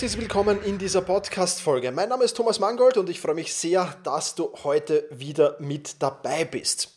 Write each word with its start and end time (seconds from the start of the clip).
Herzlich 0.00 0.18
willkommen 0.18 0.62
in 0.62 0.78
dieser 0.78 1.02
Podcast-Folge. 1.02 1.92
Mein 1.92 2.08
Name 2.08 2.24
ist 2.24 2.34
Thomas 2.34 2.58
Mangold 2.58 2.96
und 2.96 3.10
ich 3.10 3.20
freue 3.20 3.34
mich 3.34 3.52
sehr, 3.52 3.94
dass 4.02 4.34
du 4.34 4.50
heute 4.64 5.06
wieder 5.10 5.56
mit 5.58 6.00
dabei 6.00 6.46
bist. 6.46 6.96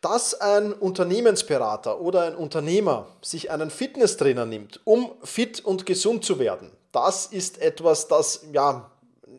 Dass 0.00 0.40
ein 0.40 0.72
Unternehmensberater 0.72 2.00
oder 2.00 2.22
ein 2.22 2.34
Unternehmer 2.34 3.08
sich 3.20 3.50
einen 3.50 3.68
Fitnesstrainer 3.68 4.46
nimmt, 4.46 4.80
um 4.84 5.12
fit 5.22 5.62
und 5.62 5.84
gesund 5.84 6.24
zu 6.24 6.38
werden, 6.38 6.70
das 6.92 7.26
ist 7.26 7.60
etwas, 7.60 8.08
das 8.08 8.46
ja 8.54 8.90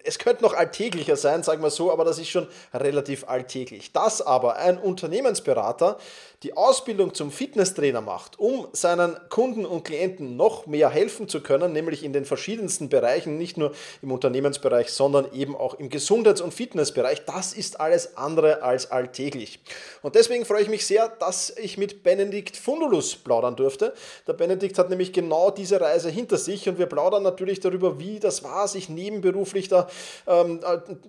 es 0.04 0.20
könnte 0.20 0.44
noch 0.44 0.54
alltäglicher 0.54 1.16
sein, 1.16 1.44
sagen 1.44 1.62
wir 1.62 1.70
so, 1.70 1.92
aber 1.92 2.06
das 2.06 2.18
ist 2.18 2.30
schon 2.30 2.48
relativ 2.74 3.28
alltäglich. 3.28 3.92
Dass 3.92 4.22
aber 4.22 4.56
ein 4.56 4.78
Unternehmensberater 4.78 5.98
die 6.44 6.58
Ausbildung 6.58 7.14
zum 7.14 7.32
Fitnesstrainer 7.32 8.02
macht, 8.02 8.40
um 8.40 8.68
seinen 8.74 9.16
Kunden 9.30 9.64
und 9.64 9.84
Klienten 9.84 10.36
noch 10.36 10.66
mehr 10.66 10.90
helfen 10.90 11.28
zu 11.28 11.42
können, 11.42 11.72
nämlich 11.72 12.04
in 12.04 12.14
den 12.14 12.26
verschiedensten 12.26 12.90
Bereichen, 12.90 13.38
nicht 13.38 13.58
nur 13.58 13.74
im 14.02 14.12
Unternehmensbereich, 14.12 14.90
sondern 14.90 15.32
eben 15.34 15.56
auch 15.56 15.76
im 15.76 15.90
Gesundheits- 15.90 16.42
und 16.42 16.52
Fitnessbereich, 16.54 17.26
das 17.26 17.54
ist 17.54 17.80
alles 17.80 18.18
andere 18.18 18.64
als 18.64 18.90
alltäglich. 18.90 19.60
Und 20.02 20.16
deswegen 20.16 20.46
freue 20.46 20.64
ich 20.64 20.70
mich 20.70 20.88
sehr, 20.88 21.10
dass 21.10 21.56
ich 21.58 21.78
mit 21.78 22.02
Benedikt 22.02 22.58
Fundulus 22.58 23.16
plaudern 23.16 23.56
durfte. 23.56 23.94
Der 24.26 24.34
Benedikt 24.34 24.80
hat 24.80 24.90
nämlich 24.90 25.14
genau 25.14 25.52
diese 25.52 25.80
Reise 25.80 26.10
hinter 26.10 26.38
sich 26.38 26.68
und 26.68 26.80
wir 26.80 26.88
plaudern 26.88 27.22
natürlich 27.22 27.60
darüber, 27.60 28.00
wie 28.00 28.20
das 28.20 28.44
war, 28.44 28.68
sich 28.68 28.90
nebenberuflich 28.90 29.68
da 29.68 29.88
ähm, 30.26 30.60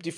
die 0.04 0.12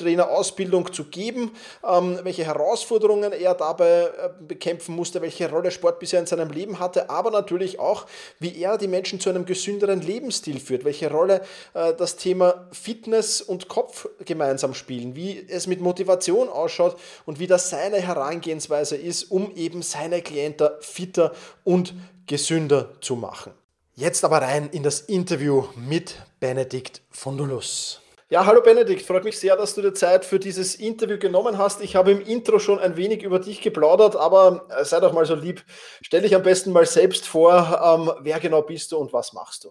Fitnesstrainer-Ausbildung 0.00 0.92
zu 0.92 1.04
geben, 1.04 1.52
ähm, 1.86 2.18
welche 2.22 2.44
Herausforderungen 2.44 3.32
er 3.32 3.54
dabei 3.54 4.02
äh, 4.02 4.30
bekämpfen 4.40 4.96
musste, 4.96 5.20
welche 5.22 5.50
Rolle 5.50 5.70
Sport 5.70 5.98
bisher 5.98 6.20
in 6.20 6.26
seinem 6.26 6.50
Leben 6.50 6.78
hatte, 6.78 7.10
aber 7.10 7.30
natürlich 7.30 7.78
auch, 7.78 8.06
wie 8.38 8.60
er 8.60 8.78
die 8.78 8.88
Menschen 8.88 9.20
zu 9.20 9.30
einem 9.30 9.44
gesünderen 9.44 10.00
Lebensstil 10.00 10.60
führt, 10.60 10.84
welche 10.84 11.10
Rolle 11.10 11.42
äh, 11.74 11.94
das 11.94 12.16
Thema 12.16 12.66
Fitness 12.72 13.40
und 13.40 13.68
Kopf 13.68 14.08
gemeinsam 14.24 14.74
spielen, 14.74 15.14
wie 15.14 15.46
es 15.48 15.66
mit 15.66 15.80
Motivation 15.80 16.48
ausschaut 16.48 16.96
und 17.26 17.38
wie 17.38 17.46
das 17.46 17.70
seine 17.70 17.98
Herangehensweise 17.98 18.96
ist, 18.96 19.30
um 19.30 19.54
eben 19.54 19.82
seine 19.82 20.22
Klienten 20.22 20.68
fitter 20.80 21.32
und 21.64 21.94
gesünder 22.26 22.90
zu 23.00 23.16
machen. 23.16 23.52
Jetzt 23.94 24.24
aber 24.24 24.40
rein 24.40 24.70
in 24.70 24.82
das 24.82 25.00
Interview 25.00 25.64
mit 25.76 26.14
Benedikt 26.38 27.02
Fundulus. 27.10 28.00
Ja, 28.32 28.46
hallo 28.46 28.62
Benedikt, 28.62 29.02
freut 29.02 29.24
mich 29.24 29.40
sehr, 29.40 29.56
dass 29.56 29.74
du 29.74 29.82
dir 29.82 29.92
Zeit 29.92 30.24
für 30.24 30.38
dieses 30.38 30.76
Interview 30.76 31.18
genommen 31.18 31.58
hast. 31.58 31.82
Ich 31.82 31.96
habe 31.96 32.12
im 32.12 32.20
Intro 32.20 32.60
schon 32.60 32.78
ein 32.78 32.96
wenig 32.96 33.24
über 33.24 33.40
dich 33.40 33.60
geplaudert, 33.60 34.14
aber 34.14 34.68
äh, 34.68 34.84
sei 34.84 35.00
doch 35.00 35.12
mal 35.12 35.26
so 35.26 35.34
lieb, 35.34 35.64
stell 36.00 36.22
dich 36.22 36.36
am 36.36 36.44
besten 36.44 36.70
mal 36.70 36.86
selbst 36.86 37.26
vor, 37.26 37.80
ähm, 37.84 38.12
wer 38.22 38.38
genau 38.38 38.62
bist 38.62 38.92
du 38.92 38.98
und 38.98 39.12
was 39.12 39.32
machst 39.32 39.64
du? 39.64 39.70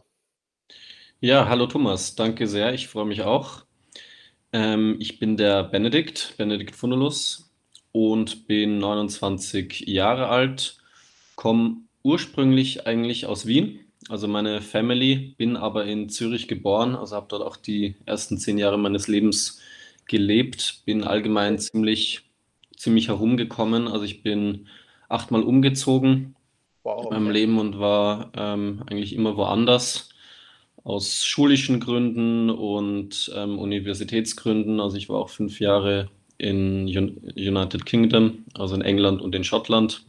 Ja, 1.22 1.48
hallo 1.48 1.68
Thomas, 1.68 2.16
danke 2.16 2.48
sehr, 2.48 2.74
ich 2.74 2.90
freue 2.90 3.06
mich 3.06 3.22
auch. 3.22 3.64
Ähm, 4.52 4.98
ich 5.00 5.20
bin 5.20 5.38
der 5.38 5.64
Benedikt, 5.64 6.34
Benedikt 6.36 6.76
Fundulus 6.76 7.54
und 7.94 8.46
bin 8.46 8.78
29 8.78 9.88
Jahre 9.88 10.28
alt, 10.28 10.80
komme 11.38 11.78
ursprünglich 12.04 12.86
eigentlich 12.88 13.26
aus 13.26 13.46
Wien 13.46 13.89
also 14.08 14.28
meine 14.28 14.62
Family, 14.62 15.36
bin 15.38 15.58
aber 15.58 15.86
in 15.86 16.10
Zürich 16.10 16.48
geboren, 16.48 16.96
also 16.96 17.16
habe 17.16 17.28
dort 17.30 17.44
auch 17.44 17.58
die 17.58 17.96
ersten 18.06 18.38
zehn 18.38 18.58
Jahre 18.58 18.78
meines 18.78 19.08
Lebens 19.08 19.60
gelebt, 20.08 20.84
bin 20.86 21.04
allgemein 21.04 21.60
ziemlich, 21.60 22.22
ziemlich 22.76 23.10
herumgekommen. 23.10 23.88
Also 23.88 24.06
ich 24.06 24.24
bin 24.24 24.68
achtmal 25.10 25.44
umgezogen 25.44 26.36
wow, 26.84 27.06
okay. 27.06 27.08
in 27.08 27.24
meinem 27.24 27.32
Leben 27.32 27.60
und 27.60 27.80
war 27.80 28.32
ähm, 28.36 28.84
eigentlich 28.88 29.14
immer 29.14 29.36
woanders 29.36 30.10
aus 30.84 31.26
schulischen 31.26 31.80
Gründen 31.80 32.50
und 32.50 33.32
ähm, 33.36 33.60
Universitätsgründen. 33.60 34.80
Also 34.80 34.98
ich 34.98 35.10
war 35.10 35.18
auch 35.20 35.30
fünf 35.30 35.60
Jahre 35.60 36.10
in 36.38 36.88
United 36.88 37.86
Kingdom, 37.86 38.46
also 38.54 38.76
in 38.76 38.82
England 38.82 39.22
und 39.22 39.36
in 39.36 39.44
Schottland 39.44 40.06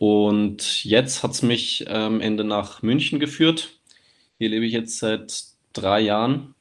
und 0.00 0.82
jetzt 0.86 1.22
hat 1.22 1.32
es 1.32 1.42
mich 1.42 1.90
am 1.90 2.14
ähm, 2.14 2.20
Ende 2.22 2.42
nach 2.42 2.80
München 2.80 3.20
geführt. 3.20 3.68
Hier 4.38 4.48
lebe 4.48 4.64
ich 4.64 4.72
jetzt 4.72 4.98
seit 4.98 5.44
drei 5.74 6.00
Jahren 6.00 6.54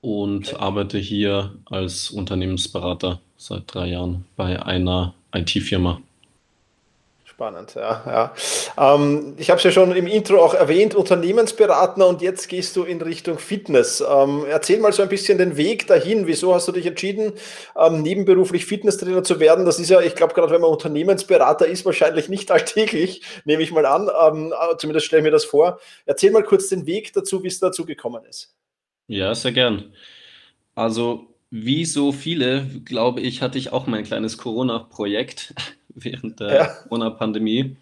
und 0.00 0.52
okay. 0.52 0.56
arbeite 0.60 0.98
hier 0.98 1.56
als 1.64 2.10
Unternehmensberater 2.10 3.20
seit 3.36 3.74
drei 3.74 3.88
Jahren 3.88 4.24
bei 4.36 4.64
einer 4.64 5.14
IT-Firma. 5.34 6.00
Spannend, 7.34 7.74
ja. 7.74 8.32
ja. 8.78 8.94
Ähm, 8.94 9.34
ich 9.38 9.50
habe 9.50 9.58
es 9.58 9.64
ja 9.64 9.72
schon 9.72 9.90
im 9.90 10.06
Intro 10.06 10.38
auch 10.40 10.54
erwähnt, 10.54 10.94
Unternehmensberater 10.94 12.06
und 12.06 12.22
jetzt 12.22 12.48
gehst 12.48 12.76
du 12.76 12.84
in 12.84 13.02
Richtung 13.02 13.40
Fitness. 13.40 14.04
Ähm, 14.08 14.44
erzähl 14.48 14.78
mal 14.78 14.92
so 14.92 15.02
ein 15.02 15.08
bisschen 15.08 15.38
den 15.38 15.56
Weg 15.56 15.88
dahin. 15.88 16.28
Wieso 16.28 16.54
hast 16.54 16.68
du 16.68 16.72
dich 16.72 16.86
entschieden, 16.86 17.32
ähm, 17.76 18.02
nebenberuflich 18.02 18.66
Fitnesstrainer 18.66 19.24
zu 19.24 19.40
werden? 19.40 19.64
Das 19.64 19.80
ist 19.80 19.90
ja, 19.90 20.00
ich 20.00 20.14
glaube, 20.14 20.32
gerade 20.32 20.52
wenn 20.52 20.60
man 20.60 20.70
Unternehmensberater 20.70 21.66
ist, 21.66 21.84
wahrscheinlich 21.84 22.28
nicht 22.28 22.50
alltäglich, 22.52 23.22
nehme 23.44 23.64
ich 23.64 23.72
mal 23.72 23.84
an. 23.84 24.08
Ähm, 24.24 24.52
äh, 24.52 24.76
zumindest 24.76 25.06
stelle 25.06 25.22
ich 25.22 25.24
mir 25.24 25.32
das 25.32 25.44
vor. 25.44 25.80
Erzähl 26.06 26.30
mal 26.30 26.44
kurz 26.44 26.68
den 26.68 26.86
Weg 26.86 27.12
dazu, 27.14 27.42
wie 27.42 27.48
es 27.48 27.58
dazu 27.58 27.84
gekommen 27.84 28.24
ist. 28.26 28.54
Ja, 29.08 29.34
sehr 29.34 29.50
gern. 29.50 29.92
Also, 30.76 31.34
wie 31.50 31.84
so 31.84 32.12
viele, 32.12 32.66
glaube 32.84 33.22
ich, 33.22 33.42
hatte 33.42 33.58
ich 33.58 33.72
auch 33.72 33.88
mein 33.88 34.04
kleines 34.04 34.38
Corona-Projekt 34.38 35.52
während 35.94 36.40
der 36.40 36.54
ja. 36.54 36.66
Corona-Pandemie. 36.66 37.76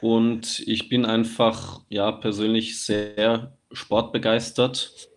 Und 0.00 0.60
ich 0.66 0.88
bin 0.88 1.04
einfach, 1.04 1.80
ja, 1.88 2.10
persönlich 2.10 2.80
sehr 2.80 3.52
sportbegeistert, 3.70 5.08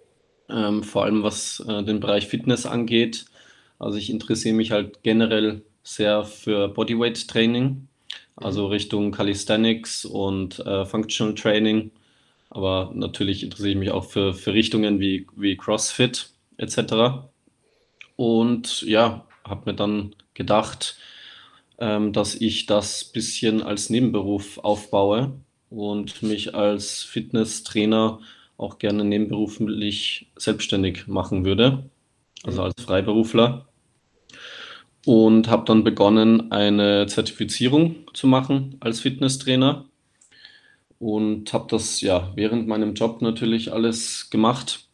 ähm, 0.50 0.84
vor 0.84 1.06
allem 1.06 1.24
was 1.24 1.60
äh, 1.68 1.84
den 1.84 2.00
Bereich 2.00 2.28
Fitness 2.28 2.66
angeht. 2.66 3.26
Also 3.80 3.98
ich 3.98 4.10
interessiere 4.10 4.56
mich 4.56 4.72
halt 4.72 5.02
generell 5.04 5.64
sehr 5.84 6.24
für 6.24 6.68
Bodyweight-Training, 6.70 7.88
also 8.36 8.66
mhm. 8.66 8.72
Richtung 8.72 9.12
Calisthenics 9.12 10.06
und 10.06 10.60
äh, 10.60 10.86
Functional 10.86 11.36
Training. 11.36 11.92
Aber 12.50 12.92
natürlich 12.94 13.44
interessiere 13.44 13.72
ich 13.72 13.78
mich 13.78 13.92
auch 13.92 14.06
für, 14.06 14.34
für 14.34 14.54
Richtungen 14.54 15.00
wie, 15.00 15.28
wie 15.36 15.58
CrossFit 15.58 16.30
etc. 16.58 17.26
Und 18.16 18.82
ja, 18.84 19.26
habe 19.44 19.72
mir 19.72 19.76
dann 19.76 20.16
gedacht, 20.34 20.98
ähm, 21.80 22.14
dass 22.14 22.36
ich 22.36 22.66
das 22.66 23.04
bisschen 23.04 23.62
als 23.62 23.90
Nebenberuf 23.90 24.58
aufbaue 24.60 25.34
und 25.70 26.24
mich 26.24 26.56
als 26.56 27.04
Fitnesstrainer 27.04 28.20
auch 28.58 28.80
gerne 28.80 29.04
nebenberuflich 29.04 30.28
selbstständig 30.38 31.08
machen 31.08 31.46
würde, 31.46 31.90
also 32.44 32.64
als 32.64 32.82
Freiberufler. 32.82 33.68
Und 35.06 35.50
habe 35.50 35.66
dann 35.66 35.84
begonnen, 35.84 36.52
eine 36.52 37.06
Zertifizierung 37.06 38.08
zu 38.14 38.26
machen 38.26 38.78
als 38.80 39.02
Fitnesstrainer 39.02 39.86
und 40.98 41.54
habe 41.54 41.68
das 41.70 42.02
ja 42.02 42.32
während 42.36 42.68
meinem 42.68 42.96
Job 42.96 43.22
natürlich 43.22 43.72
alles 43.72 44.32
gemacht 44.32 44.88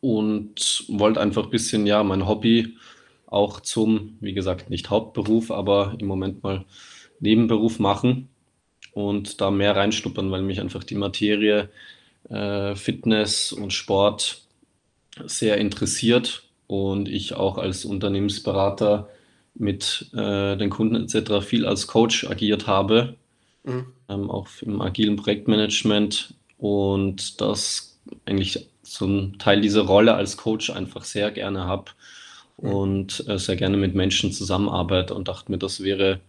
und 0.00 0.84
wollte 0.88 1.20
einfach 1.20 1.44
ein 1.44 1.50
bisschen 1.50 1.86
ja 1.86 2.02
mein 2.02 2.28
Hobby 2.28 2.76
auch 3.30 3.60
zum, 3.60 4.16
wie 4.20 4.32
gesagt, 4.32 4.70
nicht 4.70 4.90
Hauptberuf, 4.90 5.50
aber 5.50 5.96
im 5.98 6.06
Moment 6.06 6.42
mal 6.42 6.64
Nebenberuf 7.20 7.78
machen 7.78 8.28
und 8.92 9.40
da 9.40 9.50
mehr 9.50 9.76
reinschnuppern, 9.76 10.30
weil 10.30 10.42
mich 10.42 10.60
einfach 10.60 10.84
die 10.84 10.94
Materie 10.94 11.68
äh, 12.28 12.74
Fitness 12.74 13.52
und 13.52 13.72
Sport 13.72 14.42
sehr 15.26 15.58
interessiert 15.58 16.44
und 16.66 17.08
ich 17.08 17.34
auch 17.34 17.58
als 17.58 17.84
Unternehmensberater 17.84 19.08
mit 19.54 20.10
äh, 20.14 20.56
den 20.56 20.70
Kunden 20.70 20.96
etc. 20.96 21.44
viel 21.44 21.66
als 21.66 21.86
Coach 21.86 22.24
agiert 22.24 22.66
habe, 22.66 23.16
mhm. 23.64 23.86
ähm, 24.08 24.30
auch 24.30 24.48
im 24.62 24.80
agilen 24.80 25.16
Projektmanagement 25.16 26.34
und 26.56 27.40
das 27.40 27.98
eigentlich 28.24 28.68
ein 29.00 29.38
Teil 29.38 29.60
dieser 29.60 29.82
Rolle 29.82 30.14
als 30.14 30.36
Coach 30.36 30.70
einfach 30.70 31.04
sehr 31.04 31.30
gerne 31.30 31.64
habe 31.64 31.90
und 32.58 33.24
äh, 33.28 33.38
sehr 33.38 33.56
gerne 33.56 33.76
mit 33.76 33.94
Menschen 33.94 34.32
zusammenarbeite 34.32 35.14
und 35.14 35.28
dachte 35.28 35.50
mir, 35.50 35.58
das 35.58 35.82
wäre, 35.82 36.20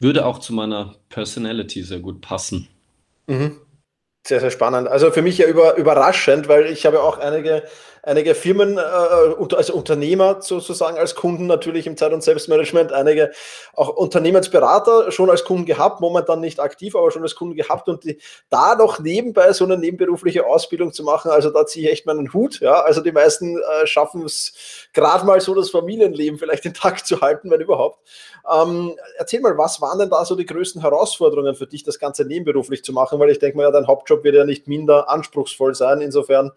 würde 0.00 0.26
auch 0.26 0.38
zu 0.38 0.52
meiner 0.52 0.96
Personality 1.08 1.82
sehr 1.82 2.00
gut 2.00 2.20
passen. 2.20 2.68
Mhm. 3.26 3.60
Sehr, 4.26 4.40
sehr 4.40 4.50
spannend. 4.50 4.88
Also 4.88 5.10
für 5.10 5.22
mich 5.22 5.38
ja 5.38 5.46
über, 5.46 5.76
überraschend, 5.76 6.48
weil 6.48 6.66
ich 6.66 6.84
habe 6.84 7.02
auch 7.02 7.18
einige 7.18 7.62
einige 8.02 8.34
Firmen, 8.34 8.78
äh, 8.78 8.80
also 8.80 9.74
Unternehmer 9.74 10.40
sozusagen 10.40 10.98
als 10.98 11.14
Kunden 11.14 11.46
natürlich 11.46 11.86
im 11.86 11.96
Zeit- 11.96 12.12
und 12.12 12.22
Selbstmanagement, 12.22 12.92
einige 12.92 13.30
auch 13.74 13.88
Unternehmensberater 13.88 15.12
schon 15.12 15.30
als 15.30 15.44
Kunden 15.44 15.66
gehabt, 15.66 16.00
momentan 16.00 16.40
nicht 16.40 16.60
aktiv, 16.60 16.96
aber 16.96 17.10
schon 17.10 17.22
als 17.22 17.34
Kunden 17.34 17.56
gehabt 17.56 17.88
und 17.88 18.04
die, 18.04 18.18
da 18.48 18.74
noch 18.74 19.00
nebenbei 19.00 19.52
so 19.52 19.64
eine 19.64 19.76
nebenberufliche 19.76 20.46
Ausbildung 20.46 20.92
zu 20.92 21.02
machen, 21.02 21.30
also 21.30 21.50
da 21.50 21.66
ziehe 21.66 21.86
ich 21.86 21.92
echt 21.92 22.06
meinen 22.06 22.32
Hut. 22.32 22.60
Ja, 22.60 22.80
also 22.80 23.00
die 23.00 23.12
meisten 23.12 23.58
äh, 23.58 23.86
schaffen 23.86 24.24
es 24.24 24.52
gerade 24.92 25.24
mal 25.26 25.40
so, 25.40 25.54
das 25.54 25.70
Familienleben 25.70 26.38
vielleicht 26.38 26.66
intakt 26.66 27.06
zu 27.06 27.20
halten, 27.20 27.50
wenn 27.50 27.60
überhaupt. 27.60 28.00
Ähm, 28.50 28.96
erzähl 29.16 29.40
mal, 29.40 29.56
was 29.58 29.80
waren 29.80 29.98
denn 29.98 30.10
da 30.10 30.24
so 30.24 30.34
die 30.34 30.46
größten 30.46 30.82
Herausforderungen 30.82 31.54
für 31.54 31.66
dich, 31.66 31.84
das 31.84 31.98
Ganze 31.98 32.24
nebenberuflich 32.24 32.82
zu 32.82 32.92
machen? 32.92 33.18
Weil 33.18 33.30
ich 33.30 33.38
denke 33.38 33.56
mal, 33.56 33.64
ja, 33.64 33.70
dein 33.70 33.86
Hauptjob 33.86 34.24
wird 34.24 34.34
ja 34.34 34.44
nicht 34.44 34.66
minder 34.66 35.08
anspruchsvoll 35.08 35.74
sein. 35.74 36.00
Insofern, 36.00 36.50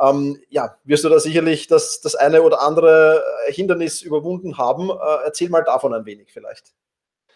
ähm, 0.00 0.40
ja, 0.50 0.76
wirst 0.84 1.04
du 1.04 1.08
da 1.08 1.18
sicherlich 1.20 1.66
das, 1.66 2.00
das 2.00 2.14
eine 2.14 2.42
oder 2.42 2.62
andere 2.62 3.22
Hindernis 3.48 4.02
überwunden 4.02 4.58
haben. 4.58 4.90
Äh, 4.90 5.24
erzähl 5.24 5.48
mal 5.48 5.62
davon 5.62 5.94
ein 5.94 6.06
wenig 6.06 6.32
vielleicht. 6.32 6.72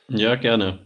Ja, 0.08 0.36
gerne. 0.36 0.80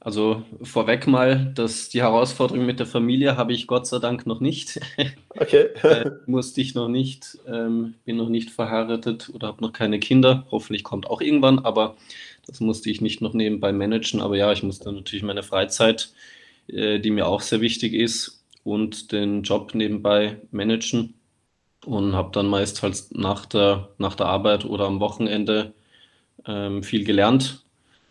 Also 0.00 0.44
vorweg 0.62 1.06
mal, 1.06 1.52
dass 1.54 1.88
die 1.88 2.02
Herausforderung 2.02 2.64
mit 2.64 2.78
der 2.78 2.86
Familie 2.86 3.36
habe 3.36 3.52
ich 3.52 3.66
Gott 3.66 3.86
sei 3.86 3.98
Dank 3.98 4.26
noch 4.26 4.40
nicht. 4.40 4.80
Okay. 5.38 5.66
äh, 5.82 6.12
musste 6.24 6.62
ich 6.62 6.74
noch 6.74 6.88
nicht, 6.88 7.36
ähm, 7.46 7.96
bin 8.06 8.16
noch 8.16 8.30
nicht 8.30 8.48
verheiratet 8.48 9.30
oder 9.34 9.48
habe 9.48 9.60
noch 9.60 9.74
keine 9.74 9.98
Kinder. 10.00 10.46
Hoffentlich 10.50 10.82
kommt 10.82 11.10
auch 11.10 11.20
irgendwann, 11.20 11.58
aber 11.58 11.94
das 12.46 12.60
musste 12.60 12.88
ich 12.88 13.02
nicht 13.02 13.20
noch 13.20 13.34
nebenbei 13.34 13.70
managen. 13.70 14.22
Aber 14.22 14.38
ja, 14.38 14.50
ich 14.50 14.62
musste 14.62 14.90
natürlich 14.90 15.22
meine 15.22 15.42
Freizeit, 15.42 16.08
äh, 16.68 17.00
die 17.00 17.10
mir 17.10 17.26
auch 17.26 17.42
sehr 17.42 17.60
wichtig 17.60 17.92
ist, 17.92 18.36
und 18.66 19.12
den 19.12 19.42
Job 19.42 19.74
nebenbei 19.74 20.40
managen 20.50 21.14
und 21.86 22.14
habe 22.14 22.30
dann 22.32 22.48
meist 22.48 22.82
halt 22.82 23.04
nach 23.12 23.46
der, 23.46 23.88
nach 23.98 24.16
der 24.16 24.26
Arbeit 24.26 24.64
oder 24.64 24.86
am 24.86 25.00
Wochenende 25.00 25.72
ähm, 26.46 26.82
viel 26.82 27.04
gelernt. 27.04 27.64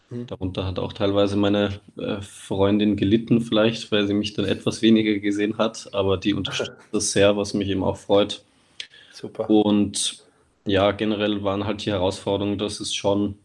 Mhm. 0.09 0.27
Darunter 0.27 0.65
hat 0.65 0.79
auch 0.79 0.93
teilweise 0.93 1.35
meine 1.35 1.79
äh, 1.97 2.21
Freundin 2.21 2.95
gelitten, 2.95 3.41
vielleicht, 3.41 3.91
weil 3.91 4.07
sie 4.07 4.13
mich 4.13 4.33
dann 4.33 4.45
etwas 4.45 4.81
weniger 4.81 5.19
gesehen 5.19 5.57
hat, 5.57 5.89
aber 5.93 6.17
die 6.17 6.33
unterstützt 6.33 6.71
das 6.91 7.11
sehr, 7.11 7.35
was 7.35 7.53
mich 7.53 7.67
eben 7.67 7.83
auch 7.83 7.97
freut. 7.97 8.43
Super. 9.11 9.49
Und 9.49 10.23
ja, 10.65 10.91
generell 10.91 11.43
waren 11.43 11.65
halt 11.65 11.85
die 11.85 11.91
Herausforderungen, 11.91 12.57
dass 12.57 12.79
es 12.79 12.93
schon 12.93 13.35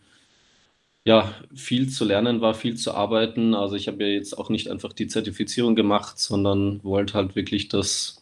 ja, 1.05 1.35
viel 1.55 1.89
zu 1.89 2.05
lernen 2.05 2.41
war, 2.41 2.55
viel 2.55 2.77
zu 2.77 2.95
arbeiten. 2.95 3.55
Also 3.55 3.75
ich 3.75 3.89
habe 3.89 4.05
ja 4.05 4.11
jetzt 4.11 4.37
auch 4.39 4.51
nicht 4.51 4.71
einfach 4.71 4.93
die 4.93 5.09
Zertifizierung 5.09 5.75
gemacht, 5.75 6.19
sondern 6.19 6.85
wollte 6.85 7.15
halt 7.15 7.35
wirklich 7.37 7.69
das 7.69 8.20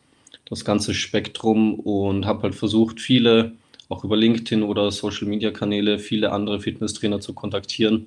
das 0.48 0.64
ganze 0.64 0.94
Spektrum 0.94 1.74
und 1.74 2.26
habe 2.26 2.44
halt 2.44 2.54
versucht, 2.54 3.00
viele, 3.00 3.52
auch 3.88 4.04
über 4.04 4.16
LinkedIn 4.16 4.62
oder 4.62 4.90
Social-Media-Kanäle, 4.90 5.98
viele 5.98 6.32
andere 6.32 6.60
Fitnesstrainer 6.60 7.20
zu 7.20 7.34
kontaktieren, 7.34 8.06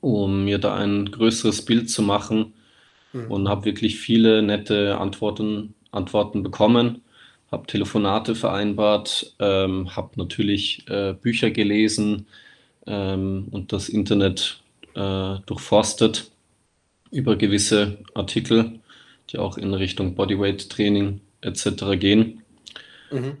um 0.00 0.44
mir 0.44 0.58
da 0.58 0.74
ein 0.74 1.10
größeres 1.10 1.64
Bild 1.64 1.88
zu 1.88 2.02
machen 2.02 2.54
mhm. 3.12 3.30
und 3.30 3.48
habe 3.48 3.64
wirklich 3.64 3.98
viele 3.98 4.42
nette 4.42 4.98
Antworten, 4.98 5.74
Antworten 5.92 6.42
bekommen, 6.42 7.02
habe 7.50 7.66
Telefonate 7.66 8.34
vereinbart, 8.34 9.34
ähm, 9.38 9.94
habe 9.94 10.10
natürlich 10.16 10.88
äh, 10.88 11.14
Bücher 11.14 11.50
gelesen 11.50 12.26
ähm, 12.86 13.46
und 13.50 13.72
das 13.72 13.88
Internet 13.88 14.62
äh, 14.94 15.36
durchforstet 15.46 16.30
über 17.10 17.36
gewisse 17.36 17.98
Artikel, 18.14 18.80
die 19.30 19.38
auch 19.38 19.58
in 19.58 19.74
Richtung 19.74 20.14
Bodyweight-Training 20.14 21.20
etc. 21.42 21.98
gehen. 21.98 22.42
Mhm. 23.10 23.36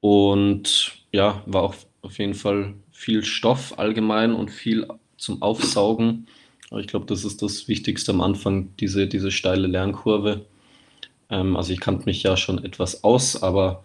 Und 0.00 0.92
ja, 1.12 1.42
war 1.46 1.62
auch 1.62 1.74
auf 2.02 2.18
jeden 2.18 2.34
Fall 2.34 2.74
viel 2.92 3.24
Stoff 3.24 3.78
allgemein 3.78 4.32
und 4.32 4.50
viel 4.50 4.86
zum 5.16 5.42
Aufsaugen. 5.42 6.26
Aber 6.70 6.80
ich 6.80 6.86
glaube, 6.86 7.06
das 7.06 7.24
ist 7.24 7.42
das 7.42 7.68
Wichtigste 7.68 8.12
am 8.12 8.20
Anfang, 8.20 8.76
diese, 8.76 9.06
diese 9.06 9.30
steile 9.30 9.66
Lernkurve. 9.66 10.46
Ähm, 11.30 11.56
also 11.56 11.72
ich 11.72 11.80
kannte 11.80 12.04
mich 12.04 12.22
ja 12.22 12.36
schon 12.36 12.64
etwas 12.64 13.02
aus, 13.04 13.42
aber 13.42 13.82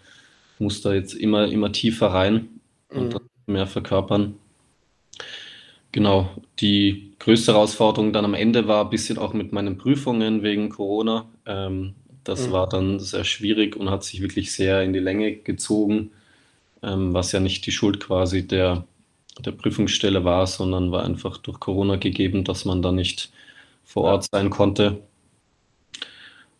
muss 0.60 0.82
da 0.82 0.93
jetzt 0.93 1.13
immer, 1.13 1.48
immer 1.48 1.72
tiefer 1.72 2.08
rein 2.08 2.48
und 2.89 3.15
mhm. 3.15 3.20
mehr 3.48 3.67
verkörpern. 3.67 4.36
Genau, 5.91 6.29
die 6.60 7.13
größte 7.20 7.53
Herausforderung 7.53 8.13
dann 8.13 8.25
am 8.25 8.34
Ende 8.34 8.67
war 8.67 8.84
ein 8.84 8.89
bisschen 8.89 9.17
auch 9.17 9.34
mit 9.34 9.53
meinen 9.53 9.77
Prüfungen 9.77 10.41
wegen 10.41 10.70
Corona. 10.70 11.29
Ähm, 11.46 11.93
das 12.24 12.48
mhm. 12.48 12.51
war 12.51 12.70
dann 12.70 13.00
sehr 13.00 13.24
schwierig 13.24 13.75
und 13.75 13.89
hat 13.89 14.03
sich 14.03 14.22
wirklich 14.22 14.51
sehr 14.53 14.84
in 14.84 14.94
die 14.94 15.00
Länge 15.00 15.36
gezogen, 15.36 16.12
ähm, 16.82 17.13
was 17.13 17.32
ja 17.32 17.39
nicht 17.39 17.65
die 17.65 17.72
Schuld 17.72 18.00
quasi 18.00 18.48
der, 18.48 18.86
der 19.39 19.51
Prüfungsstelle 19.51 20.24
war, 20.24 20.48
sondern 20.48 20.92
war 20.92 21.03
einfach 21.03 21.38
durch 21.38 21.60
Corona 21.60 21.96
gegeben, 21.98 22.44
dass 22.44 22.65
man 22.65 22.82
da 22.82 22.92
nicht 22.92 23.32
vor 23.84 24.03
Ort 24.03 24.27
sein 24.32 24.50
konnte. 24.50 25.01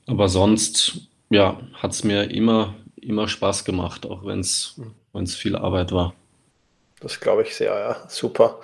Aber 0.06 0.28
sonst, 0.28 1.08
ja, 1.30 1.60
hat 1.74 1.92
es 1.92 2.04
mir 2.04 2.30
immer, 2.32 2.76
immer 3.00 3.28
Spaß 3.28 3.64
gemacht, 3.64 4.06
auch 4.06 4.26
wenn 4.26 4.40
es 4.40 4.80
mhm. 5.14 5.28
viel 5.28 5.56
Arbeit 5.56 5.92
war. 5.92 6.14
Das 7.04 7.20
glaube 7.20 7.42
ich 7.42 7.54
sehr, 7.54 7.74
ja. 7.74 7.98
Super. 8.08 8.62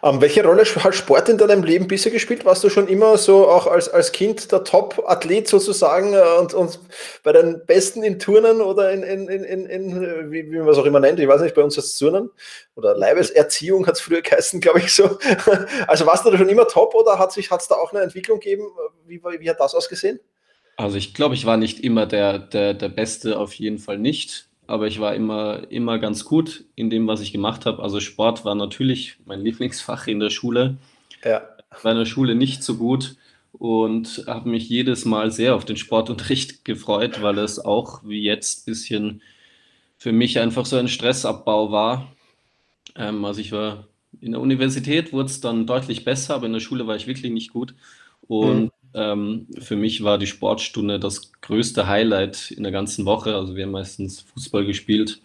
Ähm, 0.00 0.20
welche 0.20 0.44
Rolle 0.44 0.64
hat 0.64 0.94
Sport 0.94 1.28
in 1.28 1.38
deinem 1.38 1.64
Leben 1.64 1.88
bisher 1.88 2.12
gespielt? 2.12 2.44
Warst 2.44 2.62
du 2.62 2.70
schon 2.70 2.86
immer 2.86 3.18
so 3.18 3.48
auch 3.48 3.66
als, 3.66 3.88
als 3.88 4.12
Kind 4.12 4.52
der 4.52 4.62
Top-Athlet 4.62 5.48
sozusagen 5.48 6.14
äh, 6.14 6.38
und, 6.38 6.54
und 6.54 6.78
bei 7.24 7.32
den 7.32 7.66
Besten 7.66 8.04
in 8.04 8.20
Turnen 8.20 8.60
oder 8.60 8.92
in, 8.92 9.02
in, 9.02 9.28
in, 9.28 9.66
in, 9.66 10.30
wie, 10.30 10.52
wie 10.52 10.58
man 10.58 10.68
es 10.68 10.78
auch 10.78 10.84
immer 10.84 11.00
nennt, 11.00 11.18
ich 11.18 11.26
weiß 11.26 11.40
nicht, 11.40 11.56
bei 11.56 11.64
uns 11.64 11.76
als 11.76 11.98
Turnen 11.98 12.30
oder 12.76 12.96
Leibeserziehung 12.96 13.84
hat 13.88 13.96
es 13.96 14.00
früher 14.00 14.22
geheißen, 14.22 14.60
glaube 14.60 14.78
ich 14.78 14.94
so. 14.94 15.18
Also 15.88 16.06
warst 16.06 16.24
du 16.24 16.30
da 16.30 16.38
schon 16.38 16.48
immer 16.48 16.68
top 16.68 16.94
oder 16.94 17.18
hat 17.18 17.36
es 17.36 17.68
da 17.68 17.74
auch 17.74 17.92
eine 17.92 18.02
Entwicklung 18.02 18.38
gegeben? 18.38 18.68
Wie, 19.04 19.20
wie 19.20 19.50
hat 19.50 19.58
das 19.58 19.74
ausgesehen? 19.74 20.20
Also 20.76 20.96
ich 20.96 21.12
glaube, 21.12 21.34
ich 21.34 21.44
war 21.44 21.56
nicht 21.56 21.82
immer 21.82 22.06
der, 22.06 22.38
der, 22.38 22.72
der 22.72 22.88
Beste, 22.88 23.36
auf 23.36 23.52
jeden 23.54 23.78
Fall 23.78 23.98
nicht 23.98 24.49
aber 24.70 24.86
ich 24.86 25.00
war 25.00 25.14
immer, 25.14 25.70
immer 25.70 25.98
ganz 25.98 26.24
gut 26.24 26.64
in 26.76 26.90
dem, 26.90 27.06
was 27.08 27.20
ich 27.20 27.32
gemacht 27.32 27.66
habe. 27.66 27.82
Also 27.82 27.98
Sport 27.98 28.44
war 28.44 28.54
natürlich 28.54 29.16
mein 29.26 29.42
Lieblingsfach 29.42 30.06
in 30.06 30.20
der 30.20 30.30
Schule. 30.30 30.78
Ja. 31.24 31.42
War 31.82 31.92
in 31.92 31.98
der 31.98 32.04
Schule 32.04 32.34
nicht 32.36 32.62
so 32.62 32.76
gut 32.76 33.16
und 33.52 34.24
habe 34.26 34.48
mich 34.48 34.68
jedes 34.68 35.04
Mal 35.04 35.32
sehr 35.32 35.56
auf 35.56 35.64
den 35.64 35.76
Sportunterricht 35.76 36.64
gefreut, 36.64 37.20
weil 37.20 37.38
es 37.38 37.58
auch 37.58 38.02
wie 38.04 38.22
jetzt 38.22 38.60
ein 38.60 38.70
bisschen 38.70 39.22
für 39.98 40.12
mich 40.12 40.38
einfach 40.38 40.64
so 40.66 40.76
ein 40.76 40.88
Stressabbau 40.88 41.72
war. 41.72 42.12
Ähm, 42.94 43.24
also 43.24 43.40
ich 43.40 43.50
war 43.50 43.88
in 44.20 44.32
der 44.32 44.40
Universität 44.40 45.12
wurde 45.12 45.30
es 45.30 45.40
dann 45.40 45.66
deutlich 45.66 46.04
besser, 46.04 46.34
aber 46.34 46.46
in 46.46 46.52
der 46.52 46.60
Schule 46.60 46.86
war 46.86 46.96
ich 46.96 47.06
wirklich 47.06 47.32
nicht 47.32 47.52
gut. 47.52 47.74
Und 48.28 48.64
mhm. 48.64 48.70
Ähm, 48.94 49.46
für 49.58 49.76
mich 49.76 50.02
war 50.02 50.18
die 50.18 50.26
Sportstunde 50.26 50.98
das 50.98 51.32
größte 51.40 51.86
Highlight 51.86 52.50
in 52.50 52.62
der 52.62 52.72
ganzen 52.72 53.04
Woche. 53.04 53.34
Also 53.34 53.56
wir 53.56 53.64
haben 53.64 53.72
meistens 53.72 54.20
Fußball 54.20 54.64
gespielt, 54.64 55.20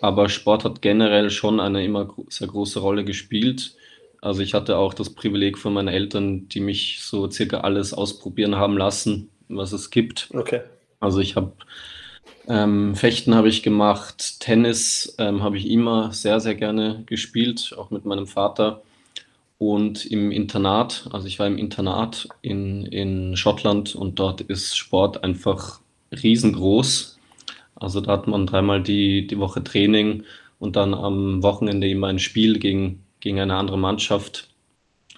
aber 0.00 0.28
Sport 0.28 0.64
hat 0.64 0.82
generell 0.82 1.30
schon 1.30 1.60
eine 1.60 1.84
immer 1.84 2.14
sehr 2.28 2.48
große 2.48 2.80
Rolle 2.80 3.04
gespielt. 3.04 3.74
Also 4.22 4.42
ich 4.42 4.54
hatte 4.54 4.78
auch 4.78 4.94
das 4.94 5.10
Privileg 5.10 5.58
von 5.58 5.74
meinen 5.74 5.88
Eltern, 5.88 6.48
die 6.48 6.60
mich 6.60 7.00
so 7.02 7.30
circa 7.30 7.60
alles 7.60 7.92
ausprobieren 7.92 8.56
haben 8.56 8.76
lassen, 8.76 9.28
was 9.48 9.72
es 9.72 9.90
gibt. 9.90 10.28
Okay. 10.32 10.62
Also 11.00 11.20
ich 11.20 11.36
habe 11.36 11.52
ähm, 12.48 12.94
Fechten 12.94 13.34
habe 13.34 13.48
ich 13.48 13.62
gemacht, 13.62 14.40
Tennis 14.40 15.16
ähm, 15.18 15.42
habe 15.42 15.58
ich 15.58 15.68
immer 15.68 16.12
sehr, 16.12 16.40
sehr 16.40 16.54
gerne 16.54 17.02
gespielt, 17.06 17.74
auch 17.76 17.90
mit 17.90 18.04
meinem 18.04 18.26
Vater 18.26 18.82
und 19.58 20.04
im 20.06 20.30
Internat. 20.30 21.08
Also 21.12 21.26
ich 21.26 21.38
war 21.38 21.46
im 21.46 21.58
Internat 21.58 22.28
in, 22.42 22.84
in 22.86 23.36
Schottland 23.36 23.94
und 23.94 24.18
dort 24.18 24.42
ist 24.42 24.76
Sport 24.76 25.24
einfach 25.24 25.80
riesengroß. 26.12 27.18
Also 27.74 28.00
da 28.00 28.12
hat 28.12 28.26
man 28.26 28.46
dreimal 28.46 28.82
die, 28.82 29.26
die 29.26 29.38
Woche 29.38 29.62
Training 29.64 30.24
und 30.58 30.76
dann 30.76 30.94
am 30.94 31.42
Wochenende 31.42 31.88
immer 31.88 32.08
ein 32.08 32.18
Spiel 32.18 32.58
gegen, 32.58 33.02
gegen 33.20 33.40
eine 33.40 33.56
andere 33.56 33.78
Mannschaft. 33.78 34.48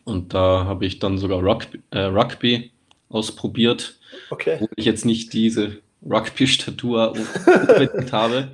Und 0.05 0.35
da 0.35 0.65
habe 0.65 0.87
ich 0.87 0.99
dann 0.99 1.19
sogar 1.19 1.43
Rugby, 1.43 1.81
äh, 1.91 2.01
Rugby 2.01 2.71
ausprobiert, 3.09 3.99
okay. 4.31 4.59
wo 4.61 4.69
ich 4.77 4.85
jetzt 4.85 5.05
nicht 5.05 5.33
diese 5.33 5.79
Rugby-Statur 6.03 7.15
habe. 8.13 8.49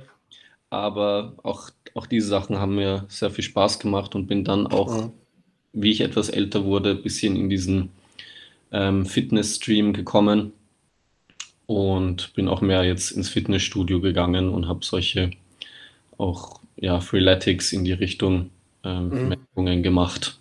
Aber 0.69 1.35
auch, 1.43 1.69
auch 1.93 2.07
diese 2.07 2.27
Sachen 2.27 2.57
haben 2.59 2.75
mir 2.75 3.05
sehr 3.07 3.29
viel 3.29 3.43
Spaß 3.43 3.79
gemacht 3.79 4.15
und 4.15 4.27
bin 4.27 4.43
dann 4.43 4.67
auch 4.67 5.05
mhm 5.05 5.11
wie 5.75 5.91
ich 5.91 6.01
etwas 6.01 6.29
älter 6.29 6.63
wurde, 6.63 6.91
ein 6.91 7.03
bisschen 7.03 7.35
in 7.35 7.49
diesen 7.49 7.89
ähm, 8.71 9.05
Fitness-Stream 9.05 9.93
gekommen 9.93 10.53
und 11.67 12.33
bin 12.33 12.47
auch 12.47 12.61
mehr 12.61 12.83
jetzt 12.83 13.11
ins 13.11 13.29
Fitnessstudio 13.29 14.01
gegangen 14.01 14.49
und 14.49 14.67
habe 14.67 14.83
solche 14.83 15.31
auch 16.17 16.59
ja, 16.77 16.99
Freeletics 16.99 17.73
in 17.73 17.83
die 17.83 17.93
Richtung 17.93 18.49
ähm, 18.83 19.35
mhm. 19.55 19.83
gemacht. 19.83 20.39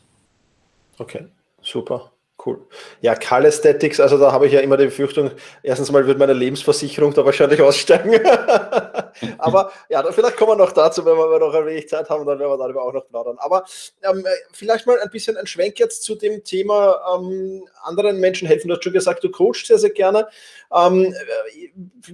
Okay, 0.99 1.27
super. 1.63 2.13
Cool. 2.45 2.61
Ja, 3.01 3.15
Calisthetics, 3.15 4.01
also 4.01 4.19
da 4.19 4.31
habe 4.31 4.47
ich 4.47 4.53
ja 4.53 4.61
immer 4.61 4.77
die 4.77 4.85
Befürchtung, 4.85 5.31
erstens 5.63 5.91
mal 5.91 6.07
wird 6.07 6.19
meine 6.19 6.35
Lebensversicherung 6.35 7.15
da 7.15 7.25
wahrscheinlich 7.25 7.63
aussteigen. 7.63 8.13
Aber 9.39 9.73
ja, 9.89 10.03
vielleicht 10.13 10.37
kommen 10.37 10.53
wir 10.53 10.57
noch 10.57 10.73
dazu, 10.73 11.07
wenn 11.07 11.17
wir 11.17 11.39
noch 11.39 11.55
ein 11.55 11.65
wenig 11.65 11.89
Zeit 11.89 12.11
haben, 12.11 12.27
dann 12.27 12.39
werden 12.39 12.51
wir 12.51 12.59
darüber 12.59 12.83
auch 12.83 12.93
noch 12.93 13.09
plaudern. 13.09 13.37
Aber 13.39 13.65
ähm, 14.03 14.27
vielleicht 14.53 14.87
mal 14.87 15.01
ein 15.01 15.09
bisschen 15.09 15.39
ein 15.39 15.47
Schwenk 15.47 15.79
jetzt 15.79 16.03
zu 16.03 16.17
dem 16.17 16.45
Thema 16.45 17.01
ähm, 17.17 17.65
anderen 17.83 18.21
Menschen 18.21 18.47
helfen. 18.47 18.69
Du 18.69 18.75
hast 18.75 18.85
schon 18.85 18.93
gesagt, 18.93 19.25
du 19.25 19.31
coachst 19.31 19.67
sehr, 19.67 19.79
sehr 19.79 19.91
gerne. 19.91 20.29
Ähm, 20.75 21.15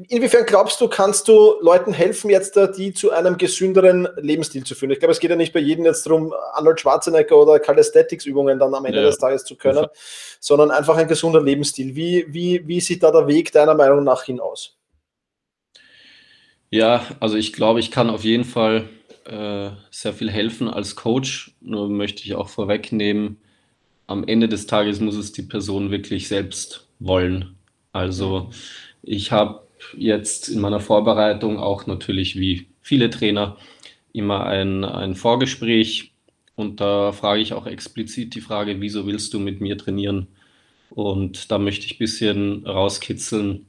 inwiefern 0.09 0.45
glaubst 0.47 0.81
du, 0.81 0.89
kannst 0.89 1.27
du 1.29 1.57
Leuten 1.61 1.93
helfen, 1.93 2.31
jetzt 2.31 2.59
die 2.77 2.93
zu 2.93 3.11
einem 3.11 3.37
gesünderen 3.37 4.09
Lebensstil 4.17 4.65
zu 4.65 4.75
führen? 4.75 4.93
Ich 4.93 4.99
glaube, 4.99 5.13
es 5.13 5.21
geht 5.21 5.31
ja 5.31 5.37
nicht 5.37 5.53
bei 5.53 5.61
jedem 5.61 5.85
jetzt 5.87 6.07
darum, 6.07 6.33
Arnold 6.53 6.81
Schwarzenegger 6.81 7.37
oder 7.37 7.59
Calisthetics-Übungen 7.59 8.59
dann 8.59 8.75
am 8.75 8.85
Ende 8.85 9.01
ja. 9.01 9.07
des 9.07 9.19
Tages 9.19 9.45
zu 9.45 9.57
können, 9.57 9.87
sondern 10.41 10.71
einfach 10.71 10.97
ein 10.97 11.09
gesunder 11.09 11.43
Lebensstil. 11.43 11.95
Wie, 11.95 12.27
wie, 12.29 12.67
wie 12.67 12.81
sieht 12.81 13.03
da 13.03 13.11
der 13.11 13.27
Weg 13.27 13.53
deiner 13.53 13.75
Meinung 13.75 14.05
nach 14.05 14.25
hinaus? 14.25 14.77
Ja, 16.71 17.05
also 17.19 17.37
ich 17.37 17.53
glaube, 17.53 17.81
ich 17.81 17.91
kann 17.91 18.11
auf 18.11 18.25
jeden 18.25 18.45
Fall 18.45 18.89
äh, 19.25 19.71
sehr 19.91 20.13
viel 20.13 20.31
helfen 20.31 20.69
als 20.69 20.97
Coach. 20.97 21.53
Nur 21.61 21.89
möchte 21.89 22.23
ich 22.25 22.35
auch 22.35 22.49
vorwegnehmen, 22.49 23.39
am 24.07 24.25
Ende 24.27 24.49
des 24.49 24.67
Tages 24.67 25.01
muss 25.01 25.17
es 25.17 25.33
die 25.33 25.43
Person 25.43 25.93
wirklich 25.93 26.27
selbst 26.27 26.89
wollen. 26.99 27.57
Also 27.93 28.51
ich 29.03 29.31
habe 29.31 29.63
jetzt 29.97 30.49
in 30.49 30.61
meiner 30.61 30.81
Vorbereitung 30.81 31.59
auch 31.59 31.87
natürlich 31.87 32.39
wie 32.39 32.67
viele 32.81 33.11
Trainer 33.11 33.57
immer 34.13 34.47
ein, 34.47 34.85
ein 34.85 35.15
Vorgespräch 35.15 36.10
und 36.61 36.81
da 36.81 37.13
frage 37.13 37.41
ich 37.41 37.55
auch 37.55 37.67
explizit 37.67 38.35
die 38.35 38.41
Frage, 38.41 38.81
wieso 38.81 39.07
willst 39.07 39.35
du 39.35 39.41
mit 39.41 39.61
mir 39.61 39.79
trainieren? 39.79 40.29
Und 40.91 41.51
da 41.51 41.59
möchte 41.59 41.87
ich 41.87 41.95
ein 41.95 41.99
bisschen 41.99 42.67
rauskitzeln, 42.67 43.67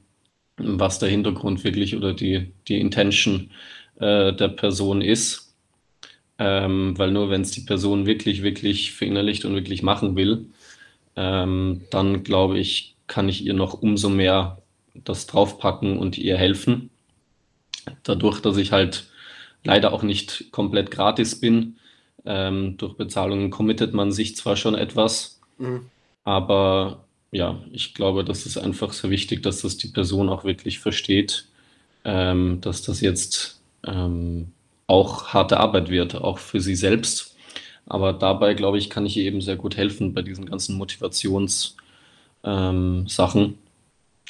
was 0.58 0.98
der 0.98 1.08
Hintergrund 1.08 1.64
wirklich 1.64 1.96
oder 1.96 2.12
die, 2.14 2.52
die 2.68 2.80
Intention 2.80 3.50
äh, 3.98 4.32
der 4.32 4.48
Person 4.48 5.00
ist. 5.00 5.54
Ähm, 6.38 6.98
weil 6.98 7.12
nur 7.12 7.30
wenn 7.30 7.42
es 7.42 7.50
die 7.52 7.60
Person 7.60 8.06
wirklich, 8.06 8.42
wirklich 8.42 8.92
verinnerlicht 8.92 9.44
und 9.44 9.54
wirklich 9.54 9.82
machen 9.82 10.16
will, 10.16 10.46
ähm, 11.16 11.82
dann 11.90 12.24
glaube 12.24 12.58
ich, 12.58 12.96
kann 13.06 13.28
ich 13.28 13.44
ihr 13.44 13.54
noch 13.54 13.74
umso 13.74 14.08
mehr 14.08 14.62
das 14.94 15.26
draufpacken 15.26 15.98
und 15.98 16.18
ihr 16.18 16.36
helfen. 16.36 16.90
Dadurch, 18.02 18.40
dass 18.40 18.56
ich 18.56 18.72
halt 18.72 19.06
leider 19.64 19.92
auch 19.92 20.02
nicht 20.02 20.50
komplett 20.52 20.90
gratis 20.90 21.40
bin, 21.40 21.76
ähm, 22.24 22.76
durch 22.76 22.94
Bezahlungen 22.94 23.50
committet 23.50 23.94
man 23.94 24.12
sich 24.12 24.36
zwar 24.36 24.56
schon 24.56 24.74
etwas, 24.74 25.40
mhm. 25.58 25.86
aber 26.24 27.04
ja, 27.32 27.60
ich 27.72 27.94
glaube, 27.94 28.24
das 28.24 28.46
ist 28.46 28.58
einfach 28.58 28.92
sehr 28.92 29.10
wichtig, 29.10 29.42
dass 29.42 29.62
das 29.62 29.78
die 29.78 29.88
Person 29.88 30.28
auch 30.28 30.44
wirklich 30.44 30.78
versteht, 30.78 31.46
ähm, 32.04 32.60
dass 32.60 32.82
das 32.82 33.00
jetzt 33.00 33.60
ähm, 33.86 34.52
auch 34.86 35.28
harte 35.28 35.58
Arbeit 35.58 35.88
wird, 35.88 36.14
auch 36.14 36.38
für 36.38 36.60
sie 36.60 36.74
selbst. 36.74 37.34
Aber 37.86 38.12
dabei, 38.12 38.54
glaube 38.54 38.78
ich, 38.78 38.90
kann 38.90 39.06
ich 39.06 39.16
ihr 39.16 39.24
eben 39.24 39.40
sehr 39.40 39.56
gut 39.56 39.76
helfen 39.76 40.12
bei 40.14 40.22
diesen 40.22 40.46
ganzen 40.46 40.76
Motivationssachen. 40.76 41.74
Ähm, 42.44 43.58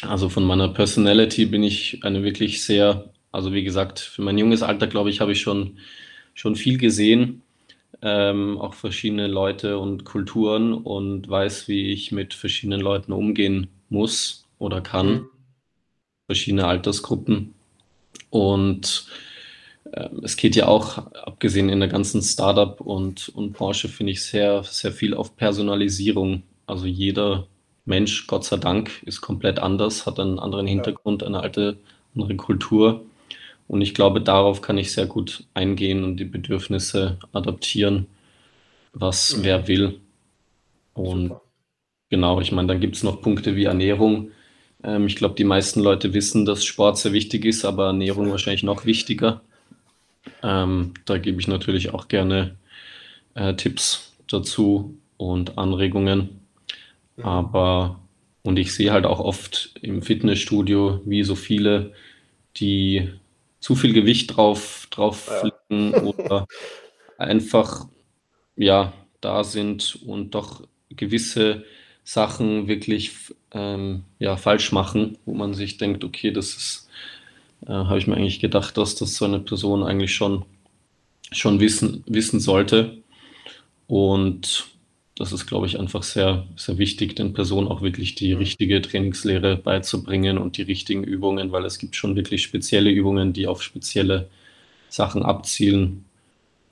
also 0.02 0.28
von 0.28 0.44
meiner 0.44 0.68
Personality 0.68 1.46
bin 1.46 1.62
ich 1.64 2.04
eine 2.04 2.22
wirklich 2.22 2.64
sehr, 2.64 3.10
also 3.32 3.52
wie 3.52 3.64
gesagt, 3.64 3.98
für 3.98 4.22
mein 4.22 4.38
junges 4.38 4.62
Alter, 4.62 4.86
glaube 4.86 5.10
ich, 5.10 5.20
habe 5.20 5.32
ich 5.32 5.40
schon, 5.40 5.78
schon 6.34 6.56
viel 6.56 6.78
gesehen 6.78 7.42
ähm, 8.02 8.58
auch 8.58 8.74
verschiedene 8.74 9.28
Leute 9.28 9.78
und 9.78 10.04
Kulturen 10.04 10.74
und 10.74 11.28
weiß, 11.28 11.68
wie 11.68 11.92
ich 11.92 12.12
mit 12.12 12.34
verschiedenen 12.34 12.80
Leuten 12.80 13.12
umgehen 13.12 13.68
muss 13.88 14.44
oder 14.58 14.80
kann. 14.80 15.12
Mhm. 15.12 15.28
Verschiedene 16.26 16.66
Altersgruppen. 16.66 17.54
Und 18.30 19.06
äh, 19.92 20.08
es 20.22 20.36
geht 20.36 20.56
ja 20.56 20.66
auch, 20.66 20.98
abgesehen 20.98 21.68
in 21.68 21.80
der 21.80 21.88
ganzen 21.88 22.22
Startup- 22.22 22.80
und, 22.80 23.28
und 23.30 23.52
Branche, 23.52 23.88
finde 23.88 24.12
ich 24.12 24.24
sehr, 24.24 24.64
sehr 24.64 24.92
viel 24.92 25.14
auf 25.14 25.36
Personalisierung. 25.36 26.42
Also 26.66 26.86
jeder 26.86 27.46
Mensch, 27.84 28.26
Gott 28.26 28.44
sei 28.44 28.56
Dank, 28.56 29.02
ist 29.04 29.20
komplett 29.20 29.58
anders, 29.58 30.06
hat 30.06 30.18
einen 30.18 30.38
anderen 30.38 30.66
Hintergrund, 30.66 31.22
eine 31.22 31.40
alte, 31.40 31.78
andere 32.14 32.36
Kultur. 32.36 33.04
Und 33.72 33.80
ich 33.80 33.94
glaube, 33.94 34.20
darauf 34.20 34.60
kann 34.60 34.76
ich 34.76 34.92
sehr 34.92 35.06
gut 35.06 35.44
eingehen 35.54 36.04
und 36.04 36.18
die 36.18 36.26
Bedürfnisse 36.26 37.16
adaptieren, 37.32 38.06
was 38.92 39.34
mhm. 39.34 39.44
wer 39.44 39.66
will. 39.66 40.00
Und 40.92 41.28
Super. 41.28 41.42
genau, 42.10 42.38
ich 42.42 42.52
meine, 42.52 42.68
dann 42.68 42.80
gibt 42.80 42.96
es 42.96 43.02
noch 43.02 43.22
Punkte 43.22 43.56
wie 43.56 43.64
Ernährung. 43.64 44.30
Ähm, 44.84 45.06
ich 45.06 45.16
glaube, 45.16 45.36
die 45.36 45.44
meisten 45.44 45.80
Leute 45.80 46.12
wissen, 46.12 46.44
dass 46.44 46.66
Sport 46.66 46.98
sehr 46.98 47.14
wichtig 47.14 47.46
ist, 47.46 47.64
aber 47.64 47.86
Ernährung 47.86 48.30
wahrscheinlich 48.30 48.62
noch 48.62 48.84
wichtiger. 48.84 49.40
Ähm, 50.42 50.92
da 51.06 51.16
gebe 51.16 51.40
ich 51.40 51.48
natürlich 51.48 51.94
auch 51.94 52.08
gerne 52.08 52.56
äh, 53.32 53.54
Tipps 53.54 54.12
dazu 54.26 54.98
und 55.16 55.56
Anregungen. 55.56 56.40
Mhm. 57.16 57.24
Aber, 57.24 58.00
und 58.42 58.58
ich 58.58 58.74
sehe 58.74 58.92
halt 58.92 59.06
auch 59.06 59.20
oft 59.20 59.70
im 59.80 60.02
Fitnessstudio, 60.02 61.00
wie 61.06 61.22
so 61.22 61.36
viele, 61.36 61.94
die 62.58 63.08
zu 63.62 63.76
viel 63.76 63.92
Gewicht 63.92 64.36
drauf, 64.36 64.88
drauf 64.90 65.28
ja. 65.30 65.38
flicken 65.40 65.94
oder 65.94 66.46
einfach 67.16 67.86
ja 68.56 68.92
da 69.20 69.44
sind 69.44 70.00
und 70.04 70.34
doch 70.34 70.62
gewisse 70.90 71.64
Sachen 72.04 72.66
wirklich 72.66 73.12
ähm, 73.52 74.02
ja, 74.18 74.36
falsch 74.36 74.72
machen, 74.72 75.16
wo 75.24 75.34
man 75.34 75.54
sich 75.54 75.78
denkt, 75.78 76.02
okay, 76.02 76.32
das 76.32 76.54
ist, 76.54 76.88
äh, 77.66 77.72
habe 77.72 77.98
ich 77.98 78.08
mir 78.08 78.16
eigentlich 78.16 78.40
gedacht, 78.40 78.76
dass 78.76 78.96
das 78.96 79.14
so 79.14 79.24
eine 79.24 79.38
Person 79.38 79.84
eigentlich 79.84 80.12
schon, 80.12 80.44
schon 81.30 81.60
wissen, 81.60 82.02
wissen 82.06 82.40
sollte. 82.40 82.98
Und 83.86 84.71
das 85.22 85.30
ist, 85.30 85.46
glaube 85.46 85.66
ich, 85.66 85.78
einfach 85.78 86.02
sehr, 86.02 86.46
sehr 86.56 86.78
wichtig, 86.78 87.14
den 87.14 87.32
Personen 87.32 87.68
auch 87.68 87.80
wirklich 87.80 88.16
die 88.16 88.32
richtige 88.32 88.82
Trainingslehre 88.82 89.56
beizubringen 89.56 90.36
und 90.36 90.56
die 90.56 90.62
richtigen 90.62 91.04
Übungen, 91.04 91.52
weil 91.52 91.64
es 91.64 91.78
gibt 91.78 91.94
schon 91.94 92.16
wirklich 92.16 92.42
spezielle 92.42 92.90
Übungen, 92.90 93.32
die 93.32 93.46
auf 93.46 93.62
spezielle 93.62 94.28
Sachen 94.88 95.22
abzielen, 95.22 96.06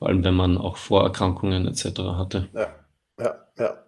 vor 0.01 0.09
allem 0.09 0.25
wenn 0.25 0.35
man 0.35 0.59
auch 0.59 0.79
Vorerkrankungen 0.79 1.69
etc. 1.69 2.01
hatte. 2.01 2.49
Ja, 2.53 2.75
ja, 3.21 3.35
ja. 3.57 3.85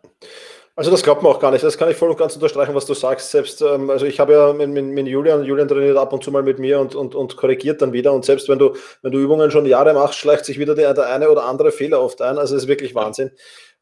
Also 0.76 0.92
das 0.92 1.02
glaubt 1.02 1.24
man 1.24 1.32
auch 1.32 1.40
gar 1.40 1.50
nicht. 1.50 1.64
Das 1.64 1.76
kann 1.76 1.90
ich 1.90 1.96
voll 1.96 2.10
und 2.10 2.16
ganz 2.16 2.36
unterstreichen, 2.36 2.74
was 2.76 2.86
du 2.86 2.94
sagst. 2.94 3.32
Selbst, 3.32 3.60
ähm, 3.62 3.90
also 3.90 4.06
ich 4.06 4.20
habe 4.20 4.32
ja 4.32 4.52
mit, 4.52 4.70
mit, 4.70 4.84
mit, 4.84 5.08
Julian, 5.08 5.44
Julian 5.44 5.66
trainiert 5.66 5.96
ab 5.96 6.12
und 6.12 6.22
zu 6.22 6.30
mal 6.30 6.44
mit 6.44 6.60
mir 6.60 6.78
und, 6.78 6.94
und, 6.94 7.16
und 7.16 7.36
korrigiert 7.36 7.82
dann 7.82 7.92
wieder. 7.92 8.12
Und 8.12 8.24
selbst 8.24 8.48
wenn 8.48 8.60
du, 8.60 8.76
wenn 9.02 9.10
du 9.10 9.18
Übungen 9.18 9.50
schon 9.50 9.66
Jahre 9.66 9.92
machst, 9.92 10.18
schleicht 10.18 10.44
sich 10.44 10.60
wieder 10.60 10.76
der, 10.76 10.94
der 10.94 11.08
eine 11.08 11.30
oder 11.30 11.46
andere 11.46 11.72
Fehler 11.72 12.00
oft 12.00 12.22
ein. 12.22 12.38
Also 12.38 12.54
es 12.54 12.62
ist 12.62 12.68
wirklich 12.68 12.94
Wahnsinn. 12.94 13.32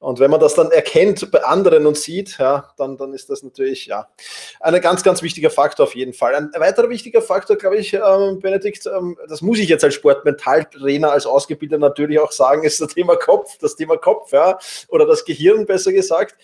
Und 0.01 0.19
wenn 0.19 0.31
man 0.31 0.41
das 0.41 0.55
dann 0.55 0.71
erkennt 0.71 1.31
bei 1.31 1.45
anderen 1.45 1.87
und 1.87 1.97
sieht, 1.99 2.39
ja, 2.39 2.73
dann, 2.79 2.97
dann 2.97 3.13
ist 3.13 3.29
das 3.29 3.43
natürlich 3.43 3.85
ja 3.85 4.09
ein 4.59 4.81
ganz, 4.81 5.03
ganz 5.03 5.21
wichtiger 5.21 5.51
Faktor 5.51 5.85
auf 5.85 5.95
jeden 5.95 6.15
Fall. 6.15 6.35
Ein 6.35 6.51
weiterer 6.57 6.89
wichtiger 6.89 7.21
Faktor, 7.21 7.57
glaube 7.57 7.77
ich, 7.77 7.93
ähm, 7.93 8.39
Benedikt, 8.41 8.87
ähm, 8.87 9.19
das 9.29 9.43
muss 9.43 9.59
ich 9.59 9.69
jetzt 9.69 9.85
als 9.85 9.95
Sportmentaltrainer, 9.95 11.13
als 11.13 11.27
Ausgebildeter 11.27 11.79
natürlich 11.79 12.19
auch 12.19 12.33
sagen, 12.33 12.65
ist 12.65 12.81
das 12.81 12.95
Thema 12.95 13.17
Kopf, 13.17 13.59
das 13.59 13.77
Thema 13.77 13.99
Kopf, 13.99 14.33
ja, 14.33 14.59
oder 14.89 15.05
das 15.05 15.27
Gehirn 15.27 15.67
besser 15.67 15.93
gesagt. 15.93 16.35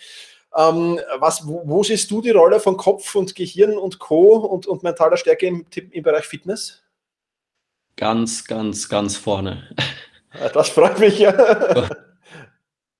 Ähm, 0.54 1.00
was, 1.18 1.46
wo, 1.46 1.62
wo, 1.64 1.82
siehst 1.82 2.10
du 2.10 2.20
die 2.20 2.32
Rolle 2.32 2.60
von 2.60 2.76
Kopf 2.76 3.14
und 3.14 3.34
Gehirn 3.34 3.78
und 3.78 3.98
Co. 3.98 4.36
und, 4.36 4.66
und 4.66 4.82
mentaler 4.82 5.16
Stärke 5.16 5.46
im, 5.46 5.64
im 5.92 6.02
Bereich 6.02 6.26
Fitness? 6.26 6.82
Ganz, 7.96 8.44
ganz, 8.44 8.86
ganz 8.90 9.16
vorne. 9.16 9.66
Das 10.52 10.68
freut 10.68 10.98
mich 10.98 11.18
ja. 11.18 11.88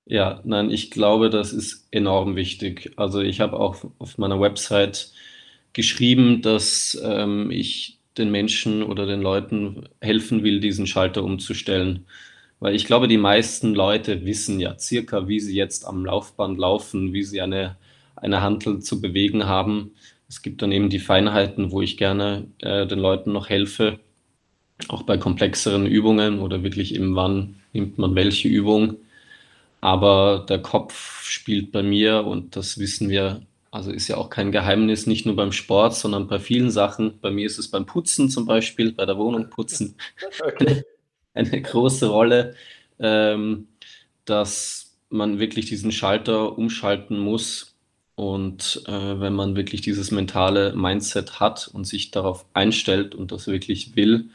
Ja, 0.09 0.41
nein, 0.45 0.71
ich 0.71 0.91
glaube, 0.91 1.31
das 1.31 1.53
ist 1.53 1.89
enorm 1.91 2.37
wichtig. 2.37 2.93
Also 2.97 3.21
ich 3.21 3.41
habe 3.41 3.59
auch 3.59 3.85
auf 3.99 4.19
meiner 4.19 4.41
Website 4.41 5.11
geschrieben, 5.73 6.43
dass 6.43 6.97
ähm, 7.03 7.51
ich 7.51 7.99
den 8.17 8.31
Menschen 8.31 8.83
oder 8.85 9.05
den 9.07 9.21
Leuten 9.21 9.89
helfen 10.01 10.45
will, 10.45 10.61
diesen 10.61 10.87
Schalter 10.87 11.25
umzustellen. 11.25 12.07
Weil 12.61 12.75
ich 12.77 12.87
glaube, 12.87 13.09
die 13.09 13.19
meisten 13.19 13.75
Leute 13.75 14.25
wissen 14.25 14.61
ja 14.61 14.79
circa, 14.79 15.29
wie 15.29 15.41
sie 15.41 15.57
jetzt 15.57 15.85
am 15.87 16.05
Laufband 16.07 16.59
laufen, 16.59 17.13
wie 17.13 17.25
sie 17.25 17.41
eine, 17.43 17.77
eine 18.17 18.41
Handel 18.43 18.81
zu 18.81 19.01
bewegen 19.01 19.45
haben. 19.47 19.93
Es 20.29 20.41
gibt 20.43 20.63
dann 20.63 20.73
eben 20.73 20.89
die 20.89 20.99
Feinheiten, 21.01 21.73
wo 21.73 21.83
ich 21.83 21.97
gerne 21.99 22.47
äh, 22.61 22.87
den 22.87 23.01
Leuten 23.01 23.33
noch 23.33 23.49
helfe, 23.51 23.99
auch 24.89 25.03
bei 25.03 25.19
komplexeren 25.19 25.87
Übungen 25.87 26.41
oder 26.41 26.63
wirklich 26.63 26.95
eben 26.95 27.15
wann 27.17 27.57
nimmt 27.73 27.99
man 27.99 28.15
welche 28.15 28.49
Übung. 28.49 28.97
Aber 29.87 30.45
der 30.49 30.61
Kopf 30.61 31.23
spielt 31.23 31.71
bei 31.71 31.83
mir 31.85 32.25
und 32.27 32.57
das 32.57 32.79
wissen 32.79 33.09
wir, 33.09 33.43
also 33.71 33.93
ist 33.93 34.09
ja 34.09 34.17
auch 34.17 34.31
kein 34.31 34.51
Geheimnis, 34.51 35.07
nicht 35.07 35.27
nur 35.27 35.37
beim 35.37 35.53
Sport, 35.53 35.95
sondern 35.95 36.27
bei 36.27 36.41
vielen 36.41 36.71
Sachen. 36.73 37.21
Bei 37.21 37.31
mir 37.31 37.47
ist 37.47 37.59
es 37.59 37.71
beim 37.71 37.87
Putzen 37.87 38.29
zum 38.29 38.47
Beispiel, 38.47 38.93
bei 38.93 39.07
der 39.07 39.19
Wohnung 39.19 39.49
putzen. 39.51 39.97
Okay 40.45 40.83
eine 41.37 41.63
große 41.63 42.07
Rolle, 42.09 42.55
ähm, 42.99 43.69
dass 44.25 44.97
man 45.11 45.39
wirklich 45.39 45.67
diesen 45.67 45.93
Schalter 45.93 46.59
umschalten 46.59 47.19
muss. 47.19 47.75
Und 48.15 48.83
äh, 48.87 49.21
wenn 49.21 49.35
man 49.35 49.57
wirklich 49.57 49.83
dieses 49.83 50.11
mentale 50.11 50.75
Mindset 50.75 51.39
hat 51.41 51.69
und 51.73 51.85
sich 51.87 52.11
darauf 52.11 52.47
einstellt 52.55 53.15
und 53.15 53.31
das 53.33 53.47
wirklich 53.47 53.95
will, 53.97 54.31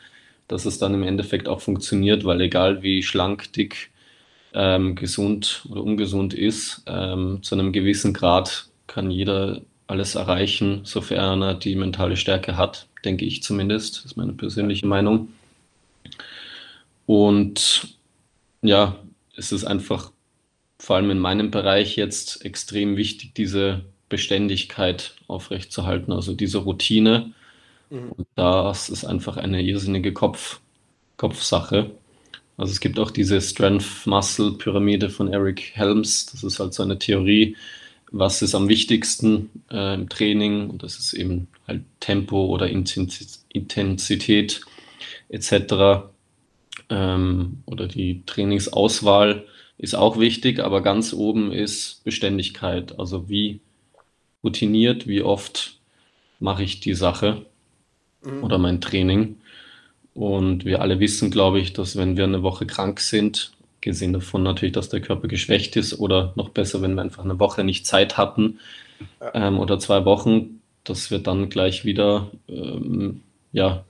dass 0.47 0.65
es 0.65 0.77
dann 0.77 0.93
im 0.93 1.03
Endeffekt 1.03 1.47
auch 1.47 1.61
funktioniert, 1.61 2.25
weil 2.25 2.41
egal 2.41 2.83
wie 2.83 3.03
schlank, 3.03 3.53
dick, 3.53 3.90
ähm, 4.53 4.95
gesund 4.95 5.65
oder 5.69 5.83
ungesund 5.83 6.33
ist, 6.33 6.83
ähm, 6.87 7.39
zu 7.41 7.55
einem 7.55 7.71
gewissen 7.71 8.13
Grad 8.13 8.67
kann 8.87 9.11
jeder 9.11 9.61
alles 9.87 10.15
erreichen, 10.15 10.81
sofern 10.83 11.41
er 11.41 11.53
die 11.53 11.75
mentale 11.75 12.15
Stärke 12.15 12.57
hat, 12.57 12.87
denke 13.03 13.25
ich 13.25 13.43
zumindest. 13.43 13.97
Das 13.97 14.05
ist 14.05 14.17
meine 14.17 14.33
persönliche 14.33 14.87
Meinung. 14.87 15.29
Und 17.05 17.97
ja, 18.61 18.95
es 19.35 19.51
ist 19.51 19.65
einfach 19.65 20.11
vor 20.79 20.95
allem 20.95 21.11
in 21.11 21.19
meinem 21.19 21.51
Bereich 21.51 21.95
jetzt 21.95 22.43
extrem 22.45 22.97
wichtig, 22.97 23.33
diese 23.35 23.83
Beständigkeit 24.09 25.13
aufrechtzuerhalten, 25.27 26.11
also 26.11 26.33
diese 26.33 26.59
Routine. 26.59 27.33
Mhm. 27.89 28.11
Und 28.13 28.27
das 28.35 28.89
ist 28.89 29.05
einfach 29.05 29.37
eine 29.37 29.61
irrsinnige 29.61 30.13
Kopf, 30.13 30.59
Kopfsache. 31.17 31.91
Also 32.61 32.71
es 32.71 32.79
gibt 32.79 32.99
auch 32.99 33.11
diese 33.11 33.41
Strength-Muscle-Pyramide 33.41 35.09
von 35.09 35.27
Eric 35.33 35.71
Helms. 35.73 36.27
Das 36.27 36.43
ist 36.43 36.59
halt 36.59 36.73
so 36.73 36.83
eine 36.83 36.99
Theorie, 36.99 37.57
was 38.11 38.41
ist 38.41 38.55
am 38.55 38.69
wichtigsten 38.69 39.49
äh, 39.71 39.95
im 39.95 40.09
Training. 40.09 40.69
Und 40.69 40.83
das 40.83 40.99
ist 40.99 41.13
eben 41.13 41.47
halt 41.67 41.81
Tempo 41.99 42.45
oder 42.45 42.69
Intensität 42.69 44.61
etc 45.29 46.11
ähm, 46.91 47.63
oder 47.65 47.87
die 47.87 48.23
Trainingsauswahl 48.25 49.45
ist 49.77 49.95
auch 49.95 50.19
wichtig, 50.19 50.59
aber 50.59 50.81
ganz 50.81 51.13
oben 51.13 51.51
ist 51.51 52.03
Beständigkeit. 52.03 52.99
Also 52.99 53.29
wie 53.29 53.61
routiniert, 54.43 55.07
wie 55.07 55.23
oft 55.23 55.79
mache 56.39 56.63
ich 56.63 56.79
die 56.81 56.93
Sache 56.93 57.45
mhm. 58.23 58.43
oder 58.43 58.57
mein 58.57 58.81
Training. 58.81 59.37
Und 60.13 60.65
wir 60.65 60.81
alle 60.81 60.99
wissen, 60.99 61.31
glaube 61.31 61.59
ich, 61.59 61.73
dass 61.73 61.95
wenn 61.95 62.17
wir 62.17 62.25
eine 62.25 62.43
Woche 62.43 62.65
krank 62.65 62.99
sind, 62.99 63.51
gesehen 63.79 64.13
davon 64.13 64.43
natürlich, 64.43 64.73
dass 64.73 64.89
der 64.89 65.01
Körper 65.01 65.27
geschwächt 65.27 65.75
ist 65.75 65.99
oder 65.99 66.33
noch 66.35 66.49
besser, 66.49 66.81
wenn 66.81 66.95
wir 66.95 67.01
einfach 67.01 67.23
eine 67.23 67.39
Woche 67.39 67.63
nicht 67.63 67.87
Zeit 67.87 68.17
hatten 68.17 68.59
ähm, 69.33 69.59
oder 69.59 69.79
zwei 69.79 70.05
Wochen, 70.05 70.61
dass 70.83 71.11
wir 71.11 71.19
dann 71.19 71.49
gleich 71.49 71.85
wieder 71.85 72.29
ähm, 72.47 73.21
ja, 73.51 73.83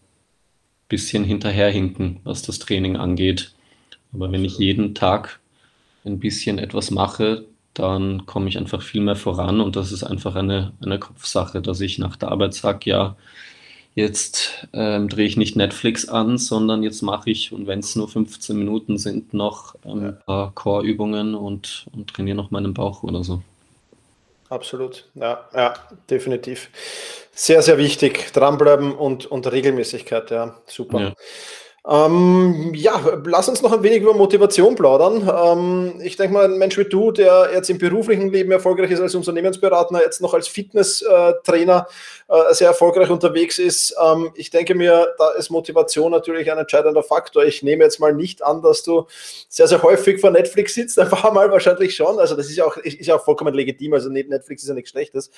bisschen 0.88 1.24
hinterherhinken, 1.24 2.20
was 2.24 2.42
das 2.42 2.60
Training 2.60 2.98
angeht. 2.98 3.54
Aber 4.14 4.32
wenn 4.32 4.46
ich 4.46 4.58
jeden 4.58 4.94
Tag 4.94 5.40
ein 6.04 6.20
bisschen 6.20 6.60
etwas 6.60 6.92
mache, 6.92 7.46
dann 7.74 8.26
komme 8.26 8.50
ich 8.50 8.58
einfach 8.58 8.82
viel 8.82 9.02
mehr 9.02 9.16
voran 9.16 9.62
und 9.62 9.78
das 9.78 9.94
ist 9.94 10.04
einfach 10.04 10.36
eine, 10.36 10.74
eine 10.82 11.00
Kopfsache, 11.00 11.62
dass 11.62 11.80
ich 11.80 11.98
nach 11.98 12.18
der 12.18 12.30
Arbeit 12.30 12.54
sage, 12.54 12.90
ja, 12.90 13.16
jetzt 13.95 14.67
ähm, 14.73 15.10
drehe 15.10 15.25
ich 15.25 15.38
nicht 15.38 15.56
Netflix 15.56 16.08
an, 16.08 16.38
sondern 16.38 16.84
jetzt 16.84 17.01
mache 17.01 17.30
ich, 17.30 17.51
und 17.51 17.67
wenn 17.67 17.80
es 17.80 17.95
nur 17.95 18.08
15 18.08 18.58
Minuten 18.58 18.97
sind, 18.97 19.34
noch 19.34 19.75
ein 19.84 20.17
paar 20.25 20.51
Core-Übungen 20.54 21.36
und, 21.36 21.88
und 21.93 22.13
trainiere 22.13 22.38
noch 22.38 22.51
meinen 22.51 22.73
Bauch 22.73 23.04
oder 23.04 23.23
so. 23.23 23.41
Absolut, 24.49 25.06
ja, 25.15 25.47
ja, 25.54 25.73
definitiv. 26.10 26.69
Sehr, 27.34 27.62
sehr 27.62 27.77
wichtig. 27.77 28.34
Dranbleiben 28.34 28.93
und, 28.93 29.25
und 29.25 29.49
Regelmäßigkeit, 29.49 30.30
ja, 30.32 30.58
super. 30.67 30.99
Ja. 30.99 31.13
Ähm, 31.89 32.74
ja, 32.76 33.02
lass 33.26 33.50
uns 33.50 33.63
noch 33.63 33.72
ein 33.72 33.82
wenig 33.82 34.04
über 34.04 34.13
Motivation 34.13 34.76
plaudern. 34.76 35.28
Ähm, 35.28 36.02
ich 36.04 36.15
denke 36.15 36.34
mal, 36.34 36.46
ein 36.46 36.60
Mensch 36.60 36.78
wie 36.78 36.84
du, 36.86 37.12
der 37.12 37.50
jetzt 37.54 37.72
im 37.72 37.80
beruflichen 37.80 38.32
Leben 38.32 38.52
erfolgreich 38.52 38.91
ist 38.91 39.02
als 39.02 39.15
Unternehmensberater, 39.15 40.00
jetzt 40.00 40.22
noch 40.22 40.36
als 40.36 40.48
Fitnesstrainer 40.48 41.88
äh, 42.28 42.54
sehr 42.54 42.67
erfolgreich 42.67 43.10
unterwegs 43.10 43.58
ist. 43.58 43.96
Ähm, 44.00 44.30
ich 44.36 44.52
denke 44.52 44.76
mir, 44.76 45.15
da 45.17 45.32
ist 45.32 45.50
Motivation 45.50 46.12
natürlich 46.12 46.52
ein 46.52 46.60
entscheidender 46.60 47.02
Faktor. 47.02 47.46
Ich 47.46 47.63
nehme 47.63 47.84
jetzt 47.84 48.00
mal 48.00 48.13
nicht 48.13 48.44
an, 48.44 48.62
dass 48.62 48.84
du 48.84 49.08
sehr, 49.50 49.67
sehr 49.67 49.82
häufig 49.82 50.22
vor 50.22 50.30
Netflix 50.30 50.76
sitzt. 50.76 51.00
Ein 51.00 51.10
paar 51.10 51.34
Mal 51.34 51.50
wahrscheinlich 51.50 51.96
schon. 51.96 52.20
Also 52.20 52.36
das 52.36 52.48
ist 52.48 52.58
ja 52.58 52.65
auch, 52.65 52.78
ist 52.78 53.08
ja 53.08 53.15
auch 53.15 53.26
vollkommen 53.26 53.56
legitim. 53.56 53.96
Also 53.96 54.10
Netflix 54.10 54.62
ist 54.62 54.70
ja 54.70 54.76
nichts 54.76 54.91
Schlechtes. 54.91 55.32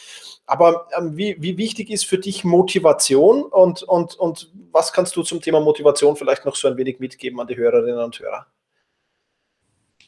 Aber 0.45 0.87
ähm, 0.97 1.15
wie, 1.15 1.37
wie 1.39 1.57
wichtig 1.57 1.89
ist 1.89 2.05
für 2.05 2.17
dich 2.17 2.43
Motivation 2.43 3.43
und, 3.43 3.83
und, 3.83 4.19
und 4.19 4.51
was 4.73 4.91
kannst 4.91 5.15
du 5.15 5.23
zum 5.23 5.39
Thema 5.39 5.61
Motivation 5.61 6.17
vielleicht 6.17 6.32
vielleicht 6.33 6.45
noch 6.45 6.55
so 6.55 6.67
ein 6.67 6.77
wenig 6.77 6.99
mitgeben 6.99 7.39
an 7.39 7.47
die 7.47 7.55
Hörerinnen 7.55 8.03
und 8.03 8.19
Hörer? 8.19 8.47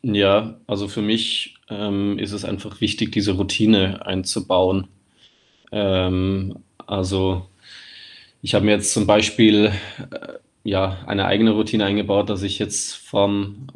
Ja, 0.01 0.59
also 0.67 0.87
für 0.87 1.01
mich 1.01 1.57
ähm, 1.69 2.19
ist 2.19 2.31
es 2.31 2.45
einfach 2.45 2.81
wichtig, 2.81 3.11
diese 3.11 3.33
Routine 3.33 4.05
einzubauen. 4.05 4.87
Ähm, 5.71 6.59
also 6.85 7.47
ich 8.41 8.53
habe 8.53 8.65
mir 8.65 8.71
jetzt 8.71 8.93
zum 8.93 9.07
Beispiel 9.07 9.71
äh, 10.11 10.33
ja 10.63 11.03
eine 11.07 11.25
eigene 11.25 11.51
Routine 11.51 11.85
eingebaut, 11.85 12.29
dass 12.29 12.43
ich 12.43 12.59
jetzt 12.59 12.95
vom, 12.95 13.67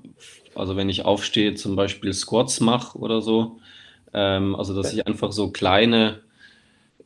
also 0.56 0.76
wenn 0.76 0.90
ich 0.90 1.06
aufstehe, 1.06 1.56
zum 1.56 1.76
Beispiel 1.76 2.14
Squats 2.14 2.60
mache 2.60 2.98
oder 2.98 3.22
so. 3.22 3.60
Ähm, 4.14 4.56
also 4.56 4.76
dass 4.76 4.94
ich 4.94 5.08
einfach 5.08 5.32
so 5.32 5.52
kleine 5.52 6.22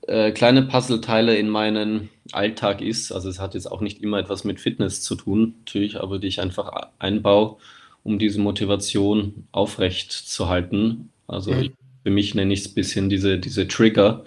äh, 0.07 0.31
kleine 0.31 0.63
Puzzleteile 0.63 1.35
in 1.35 1.49
meinen 1.49 2.09
Alltag 2.31 2.81
ist. 2.81 3.11
Also 3.11 3.29
es 3.29 3.39
hat 3.39 3.53
jetzt 3.53 3.71
auch 3.71 3.81
nicht 3.81 4.01
immer 4.01 4.19
etwas 4.19 4.43
mit 4.43 4.59
Fitness 4.59 5.01
zu 5.01 5.15
tun, 5.15 5.55
natürlich, 5.59 5.99
aber 5.99 6.19
die 6.19 6.27
ich 6.27 6.41
einfach 6.41 6.71
einbaue 6.99 7.57
um 8.03 8.19
diese 8.19 8.39
Motivation 8.39 9.47
aufrecht 9.51 10.11
zu 10.11 10.49
halten. 10.49 11.09
Also 11.27 11.51
mhm. 11.51 11.61
ich, 11.61 11.71
für 12.03 12.11
mich 12.11 12.35
nenne 12.35 12.53
ich 12.53 12.61
es 12.61 12.67
ein 12.67 12.75
bisschen 12.75 13.09
diese, 13.09 13.39
diese 13.39 13.67
Trigger, 13.67 14.25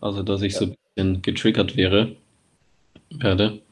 also 0.00 0.22
dass 0.22 0.42
ich 0.42 0.54
ja. 0.54 0.58
so 0.60 0.64
ein 0.66 0.76
bisschen 0.94 1.22
getriggert 1.22 1.76
wäre, 1.76 2.16
werde. 3.10 3.62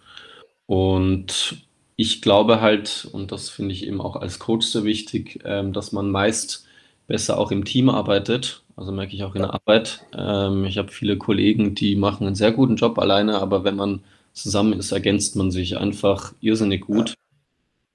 Und 0.67 1.57
ich 1.97 2.23
glaube 2.23 2.61
halt, 2.61 3.09
und 3.13 3.33
das 3.33 3.51
finde 3.51 3.75
ich 3.75 3.87
eben 3.87 4.01
auch 4.01 4.17
als 4.17 4.39
Coach 4.39 4.67
sehr 4.67 4.85
wichtig, 4.85 5.41
ähm, 5.45 5.73
dass 5.73 5.93
man 5.93 6.11
meist 6.11 6.67
besser 7.13 7.39
auch 7.39 7.51
im 7.51 7.67
Team 7.67 7.91
arbeitet. 7.91 8.63
Also 8.75 8.91
merke 8.91 9.15
ich 9.15 9.23
auch 9.23 9.35
in 9.35 9.43
der 9.43 9.53
Arbeit. 9.53 10.01
Ähm, 10.17 10.65
ich 10.65 10.79
habe 10.79 10.91
viele 10.91 11.19
Kollegen, 11.19 11.75
die 11.75 11.95
machen 11.95 12.27
einen 12.27 12.35
sehr 12.35 12.53
guten 12.53 12.77
Job 12.77 12.99
alleine, 12.99 13.39
aber 13.39 13.65
wenn 13.65 13.77
man 13.77 14.01
zusammen 14.33 14.73
ist, 14.73 14.93
ergänzt 14.93 15.37
man 15.37 15.51
sich 15.51 15.77
einfach 15.77 16.33
irrsinnig 16.41 16.81
gut. 16.81 17.13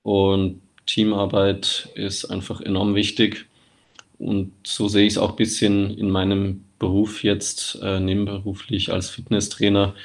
Und 0.04 0.62
Teamarbeit 0.86 1.90
ist 1.96 2.26
einfach 2.26 2.62
enorm 2.62 2.94
wichtig. 2.94 3.48
Und 4.20 4.52
so 4.64 4.88
sehe 4.88 5.08
ich 5.08 5.14
es 5.14 5.18
auch 5.18 5.32
ein 5.32 5.36
bisschen 5.36 5.98
in 5.98 6.12
meinem 6.12 6.66
Beruf 6.78 7.24
jetzt, 7.24 7.80
äh, 7.82 8.00
nebenberuflich 8.00 8.94
als 8.94 9.10
Fitnesstrainer, 9.10 9.96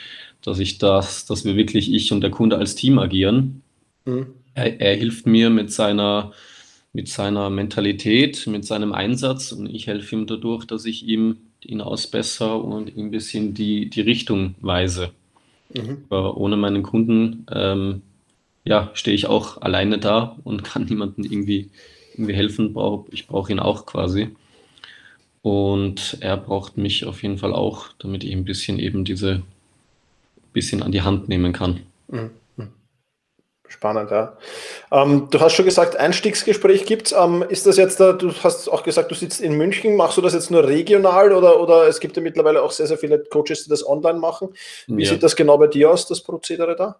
dass 0.40 0.58
ich 0.58 0.78
das, 0.78 1.26
dass 1.26 1.44
wir 1.44 1.54
wirklich 1.54 1.92
ich 1.92 2.12
und 2.12 2.22
der 2.22 2.30
Kunde 2.30 2.56
als 2.56 2.76
Team 2.76 2.98
agieren. 2.98 3.60
Mhm. 4.06 4.28
Er, 4.54 4.80
er, 4.80 4.96
hilft 4.96 5.26
mir 5.26 5.50
mit 5.50 5.70
seiner, 5.70 6.32
mit 6.92 7.08
seiner 7.08 7.50
Mentalität, 7.50 8.46
mit 8.46 8.64
seinem 8.64 8.92
Einsatz 8.92 9.52
und 9.52 9.66
ich 9.66 9.86
helfe 9.86 10.14
ihm 10.14 10.26
dadurch, 10.26 10.64
dass 10.66 10.84
ich 10.84 11.06
ihm 11.06 11.38
ihn 11.64 11.80
ausbessere 11.80 12.56
und 12.56 12.94
ihm 12.96 13.06
ein 13.06 13.10
bisschen 13.10 13.54
die, 13.54 13.88
die 13.88 14.00
Richtung 14.00 14.54
weise. 14.60 15.10
Mhm. 15.74 16.04
ohne 16.10 16.58
meinen 16.58 16.82
Kunden 16.82 17.46
ähm, 17.50 18.02
ja, 18.64 18.90
stehe 18.92 19.14
ich 19.14 19.26
auch 19.26 19.62
alleine 19.62 19.98
da 19.98 20.36
und 20.44 20.64
kann 20.64 20.84
niemandem 20.84 21.24
irgendwie, 21.24 21.70
irgendwie 22.12 22.34
helfen. 22.34 22.76
Ich 23.10 23.26
brauche 23.26 23.52
ihn 23.52 23.58
auch 23.58 23.86
quasi. 23.86 24.28
Und 25.40 26.18
er 26.20 26.36
braucht 26.36 26.76
mich 26.76 27.04
auf 27.04 27.22
jeden 27.22 27.38
Fall 27.38 27.52
auch, 27.52 27.88
damit 27.98 28.22
ich 28.22 28.32
ein 28.32 28.44
bisschen 28.44 28.78
eben 28.78 29.04
diese 29.04 29.42
bisschen 30.52 30.82
an 30.82 30.92
die 30.92 31.02
Hand 31.02 31.28
nehmen 31.28 31.52
kann. 31.52 31.80
Mhm. 32.08 32.30
Spannend, 33.72 34.10
ja. 34.10 34.36
Ähm, 34.90 35.28
du 35.30 35.40
hast 35.40 35.54
schon 35.54 35.64
gesagt, 35.64 35.96
Einstiegsgespräch 35.96 36.84
gibt 36.84 37.06
es. 37.06 37.12
Ähm, 37.18 37.42
ist 37.48 37.66
das 37.66 37.78
jetzt, 37.78 38.00
da, 38.00 38.12
du 38.12 38.30
hast 38.44 38.68
auch 38.68 38.82
gesagt, 38.82 39.10
du 39.10 39.14
sitzt 39.14 39.40
in 39.40 39.56
München, 39.56 39.96
machst 39.96 40.18
du 40.18 40.20
das 40.20 40.34
jetzt 40.34 40.50
nur 40.50 40.68
regional 40.68 41.32
oder, 41.32 41.58
oder 41.58 41.88
es 41.88 41.98
gibt 41.98 42.14
ja 42.14 42.22
mittlerweile 42.22 42.62
auch 42.62 42.70
sehr, 42.70 42.86
sehr 42.86 42.98
viele 42.98 43.18
Coaches, 43.18 43.64
die 43.64 43.70
das 43.70 43.88
online 43.88 44.18
machen. 44.18 44.50
Wie 44.88 45.04
ja. 45.04 45.08
sieht 45.08 45.22
das 45.22 45.36
genau 45.36 45.56
bei 45.56 45.68
dir 45.68 45.90
aus, 45.90 46.06
das 46.06 46.20
Prozedere 46.20 46.76
da? 46.76 46.96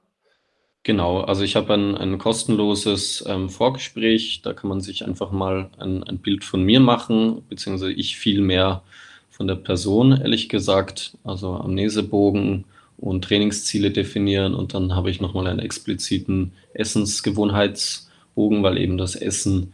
Genau, 0.82 1.20
also 1.20 1.44
ich 1.44 1.56
habe 1.56 1.74
ein, 1.74 1.94
ein 1.94 2.16
kostenloses 2.16 3.22
ähm, 3.28 3.50
Vorgespräch, 3.50 4.40
da 4.42 4.54
kann 4.54 4.70
man 4.70 4.80
sich 4.80 5.04
einfach 5.04 5.30
mal 5.30 5.68
ein, 5.78 6.02
ein 6.04 6.18
Bild 6.18 6.42
von 6.42 6.62
mir 6.62 6.80
machen, 6.80 7.44
beziehungsweise 7.50 7.92
ich 7.92 8.16
viel 8.16 8.40
mehr 8.40 8.82
von 9.28 9.46
der 9.46 9.56
Person, 9.56 10.12
ehrlich 10.12 10.48
gesagt, 10.48 11.18
also 11.22 11.52
Amnesebogen, 11.54 12.64
und 13.02 13.24
Trainingsziele 13.24 13.90
definieren 13.90 14.54
und 14.54 14.74
dann 14.74 14.94
habe 14.94 15.10
ich 15.10 15.20
nochmal 15.20 15.48
einen 15.48 15.58
expliziten 15.58 16.52
Essensgewohnheitsbogen, 16.72 18.62
weil 18.62 18.78
eben 18.78 18.96
das 18.96 19.16
Essen 19.16 19.72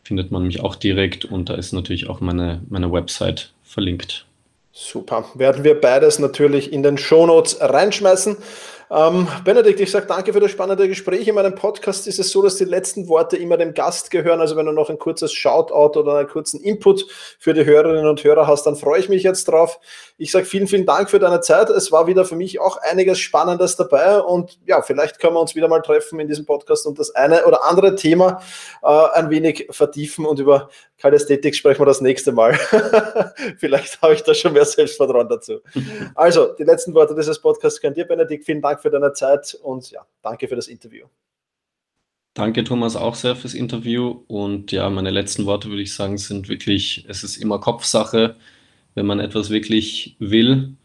Findet 0.03 0.31
man 0.31 0.45
mich 0.45 0.61
auch 0.61 0.75
direkt 0.75 1.25
und 1.25 1.49
da 1.49 1.55
ist 1.55 1.73
natürlich 1.73 2.07
auch 2.07 2.21
meine, 2.21 2.61
meine 2.69 2.91
Website 2.91 3.51
verlinkt. 3.63 4.25
Super. 4.71 5.25
Werden 5.33 5.63
wir 5.63 5.81
beides 5.81 6.19
natürlich 6.19 6.71
in 6.71 6.83
den 6.83 6.99
Shownotes 6.99 7.57
reinschmeißen. 7.59 8.37
Ähm, 8.89 9.27
Benedikt, 9.43 9.81
ich 9.81 9.91
sage 9.91 10.05
danke 10.05 10.31
für 10.31 10.39
das 10.39 10.51
spannende 10.51 10.87
Gespräch. 10.87 11.27
In 11.27 11.35
meinem 11.35 11.55
Podcast 11.55 12.07
ist 12.07 12.19
es 12.19 12.31
so, 12.31 12.41
dass 12.41 12.55
die 12.55 12.63
letzten 12.63 13.09
Worte 13.09 13.35
immer 13.35 13.57
dem 13.57 13.73
Gast 13.73 14.11
gehören. 14.11 14.39
Also 14.39 14.55
wenn 14.55 14.65
du 14.65 14.71
noch 14.71 14.89
ein 14.89 14.97
kurzes 14.97 15.33
Shoutout 15.33 15.99
oder 15.99 16.19
einen 16.19 16.29
kurzen 16.29 16.61
Input 16.61 17.05
für 17.37 17.53
die 17.53 17.65
Hörerinnen 17.65 18.07
und 18.07 18.23
Hörer 18.23 18.47
hast, 18.47 18.63
dann 18.63 18.77
freue 18.77 19.01
ich 19.01 19.09
mich 19.09 19.23
jetzt 19.23 19.49
drauf. 19.49 19.79
Ich 20.17 20.31
sage 20.31 20.45
vielen, 20.45 20.67
vielen 20.67 20.85
Dank 20.85 21.09
für 21.09 21.19
deine 21.19 21.41
Zeit. 21.41 21.69
Es 21.69 21.91
war 21.91 22.07
wieder 22.07 22.23
für 22.23 22.37
mich 22.37 22.61
auch 22.61 22.77
einiges 22.77 23.19
Spannendes 23.19 23.75
dabei 23.75 24.19
und 24.19 24.57
ja, 24.65 24.81
vielleicht 24.81 25.19
können 25.19 25.33
wir 25.33 25.41
uns 25.41 25.53
wieder 25.53 25.67
mal 25.67 25.81
treffen 25.81 26.19
in 26.21 26.29
diesem 26.29 26.45
Podcast 26.45 26.87
und 26.87 26.97
das 26.97 27.13
eine 27.13 27.45
oder 27.45 27.65
andere 27.65 27.95
Thema 27.95 28.41
äh, 28.83 28.87
ein 28.87 29.29
wenig 29.29 29.67
vertiefen 29.69 30.25
und 30.25 30.39
über 30.39 30.69
Kalisthetik 30.99 31.55
sprechen 31.55 31.81
wir 31.81 31.85
das 31.85 32.01
nächste 32.01 32.31
Mal. 32.31 32.53
vielleicht 33.57 34.01
habe 34.01 34.15
ich 34.15 34.23
da 34.23 34.33
schon 34.33 34.53
mehr 34.53 34.65
Selbstvertrauen 34.65 35.29
dazu. 35.29 35.59
Also, 36.15 36.53
die 36.53 36.63
letzten 36.63 36.93
Worte 36.95 37.13
dieses 37.13 37.39
Podcasts 37.39 37.79
können 37.79 37.93
dir, 37.93 38.05
Benedikt. 38.05 38.45
Vielen 38.45 38.61
Dank 38.61 38.76
für 38.77 38.89
deine 38.89 39.13
Zeit 39.13 39.57
und 39.61 39.91
ja, 39.91 40.05
danke 40.21 40.47
für 40.47 40.55
das 40.55 40.67
Interview. 40.67 41.07
Danke, 42.33 42.63
Thomas, 42.63 42.95
auch 42.95 43.15
sehr 43.15 43.35
fürs 43.35 43.55
Interview. 43.55 44.23
Und 44.27 44.71
ja, 44.71 44.89
meine 44.91 45.09
letzten 45.09 45.45
Worte 45.45 45.69
würde 45.69 45.81
ich 45.81 45.95
sagen, 45.95 46.19
sind 46.19 46.49
wirklich, 46.49 47.05
es 47.07 47.23
ist 47.23 47.37
immer 47.37 47.59
Kopfsache. 47.59 48.35
Wenn 48.93 49.07
man 49.07 49.19
etwas 49.19 49.49
wirklich 49.49 50.15
will, 50.19 50.75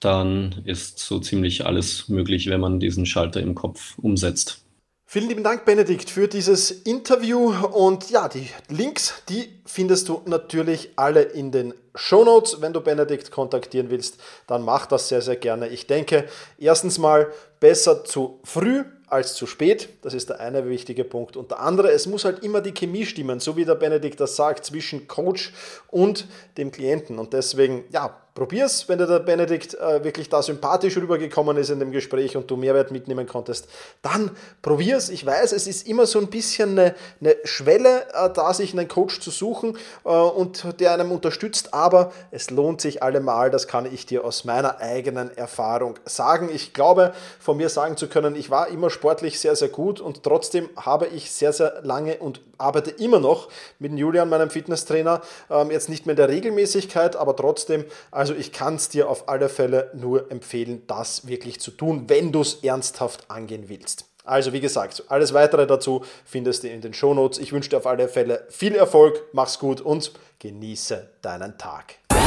dann 0.00 0.62
ist 0.64 0.98
so 0.98 1.20
ziemlich 1.20 1.66
alles 1.66 2.08
möglich, 2.08 2.48
wenn 2.48 2.60
man 2.60 2.80
diesen 2.80 3.06
Schalter 3.06 3.40
im 3.40 3.54
Kopf 3.54 3.98
umsetzt. 3.98 4.65
Vielen 5.08 5.28
lieben 5.28 5.44
Dank, 5.44 5.64
Benedikt, 5.64 6.10
für 6.10 6.26
dieses 6.26 6.72
Interview. 6.72 7.54
Und 7.72 8.10
ja, 8.10 8.28
die 8.28 8.50
Links, 8.68 9.22
die 9.28 9.60
findest 9.64 10.08
du 10.08 10.20
natürlich 10.24 10.90
alle 10.96 11.22
in 11.22 11.52
den 11.52 11.74
Show 11.94 12.24
Notes. 12.24 12.60
Wenn 12.60 12.72
du 12.72 12.80
Benedikt 12.80 13.30
kontaktieren 13.30 13.88
willst, 13.88 14.18
dann 14.48 14.62
mach 14.62 14.86
das 14.86 15.08
sehr, 15.08 15.22
sehr 15.22 15.36
gerne. 15.36 15.68
Ich 15.68 15.86
denke, 15.86 16.24
erstens 16.58 16.98
mal 16.98 17.32
besser 17.60 18.04
zu 18.04 18.40
früh 18.42 18.82
als 19.06 19.34
zu 19.34 19.46
spät. 19.46 19.90
Das 20.02 20.12
ist 20.12 20.28
der 20.28 20.40
eine 20.40 20.68
wichtige 20.68 21.04
Punkt. 21.04 21.36
Und 21.36 21.52
der 21.52 21.60
andere, 21.60 21.92
es 21.92 22.08
muss 22.08 22.24
halt 22.24 22.42
immer 22.42 22.60
die 22.60 22.74
Chemie 22.74 23.06
stimmen, 23.06 23.38
so 23.38 23.56
wie 23.56 23.64
der 23.64 23.76
Benedikt 23.76 24.18
das 24.18 24.34
sagt, 24.34 24.66
zwischen 24.66 25.06
Coach 25.06 25.52
und 25.86 26.26
dem 26.58 26.72
Klienten. 26.72 27.20
Und 27.20 27.32
deswegen, 27.32 27.84
ja, 27.90 28.25
probier's, 28.36 28.88
wenn 28.88 28.98
dir 28.98 29.06
der 29.06 29.18
Benedikt 29.18 29.74
äh, 29.74 30.04
wirklich 30.04 30.28
da 30.28 30.42
sympathisch 30.42 30.96
rübergekommen 30.96 31.56
ist 31.56 31.70
in 31.70 31.80
dem 31.80 31.90
Gespräch 31.90 32.36
und 32.36 32.48
du 32.48 32.56
Mehrwert 32.56 32.92
mitnehmen 32.92 33.26
konntest, 33.26 33.66
dann 34.02 34.30
probier's. 34.62 35.08
Ich 35.08 35.26
weiß, 35.26 35.52
es 35.52 35.66
ist 35.66 35.88
immer 35.88 36.06
so 36.06 36.20
ein 36.20 36.28
bisschen 36.28 36.78
eine, 36.78 36.94
eine 37.20 37.34
Schwelle, 37.44 38.02
äh, 38.12 38.30
da 38.32 38.54
sich 38.54 38.72
einen 38.72 38.86
Coach 38.86 39.20
zu 39.20 39.30
suchen 39.30 39.76
äh, 40.04 40.08
und 40.08 40.78
der 40.78 40.92
einem 40.92 41.10
unterstützt, 41.10 41.72
aber 41.74 42.12
es 42.30 42.50
lohnt 42.50 42.80
sich 42.80 43.02
allemal, 43.02 43.50
das 43.50 43.66
kann 43.66 43.92
ich 43.92 44.04
dir 44.06 44.24
aus 44.24 44.44
meiner 44.44 44.80
eigenen 44.80 45.34
Erfahrung 45.36 45.98
sagen. 46.04 46.50
Ich 46.52 46.74
glaube, 46.74 47.14
von 47.40 47.56
mir 47.56 47.70
sagen 47.70 47.96
zu 47.96 48.06
können, 48.06 48.36
ich 48.36 48.50
war 48.50 48.68
immer 48.68 48.90
sportlich 48.90 49.40
sehr, 49.40 49.56
sehr 49.56 49.68
gut 49.68 49.98
und 49.98 50.22
trotzdem 50.22 50.68
habe 50.76 51.06
ich 51.06 51.32
sehr, 51.32 51.54
sehr 51.54 51.80
lange 51.82 52.18
und 52.18 52.42
arbeite 52.58 52.90
immer 52.90 53.18
noch 53.18 53.48
mit 53.78 53.92
Julian, 53.92 54.28
meinem 54.28 54.50
Fitnesstrainer, 54.50 55.22
ähm, 55.50 55.70
jetzt 55.70 55.88
nicht 55.88 56.04
mehr 56.04 56.12
in 56.12 56.16
der 56.18 56.28
Regelmäßigkeit, 56.28 57.16
aber 57.16 57.34
trotzdem, 57.34 57.84
also 58.26 58.34
ich 58.34 58.50
kann 58.50 58.74
es 58.74 58.88
dir 58.88 59.08
auf 59.08 59.28
alle 59.28 59.48
Fälle 59.48 59.92
nur 59.94 60.32
empfehlen, 60.32 60.82
das 60.88 61.28
wirklich 61.28 61.60
zu 61.60 61.70
tun, 61.70 62.08
wenn 62.08 62.32
du 62.32 62.40
es 62.40 62.54
ernsthaft 62.64 63.30
angehen 63.30 63.68
willst. 63.68 64.06
Also 64.24 64.52
wie 64.52 64.58
gesagt, 64.58 65.04
alles 65.06 65.32
weitere 65.32 65.64
dazu 65.64 66.04
findest 66.24 66.64
du 66.64 66.68
in 66.68 66.80
den 66.80 66.92
Shownotes. 66.92 67.38
Ich 67.38 67.52
wünsche 67.52 67.70
dir 67.70 67.76
auf 67.76 67.86
alle 67.86 68.08
Fälle 68.08 68.44
viel 68.48 68.74
Erfolg, 68.74 69.22
mach's 69.30 69.60
gut 69.60 69.80
und 69.80 70.10
genieße 70.40 71.08
deinen 71.22 71.56
Tag. 71.56 72.00
Bye. 72.08 72.26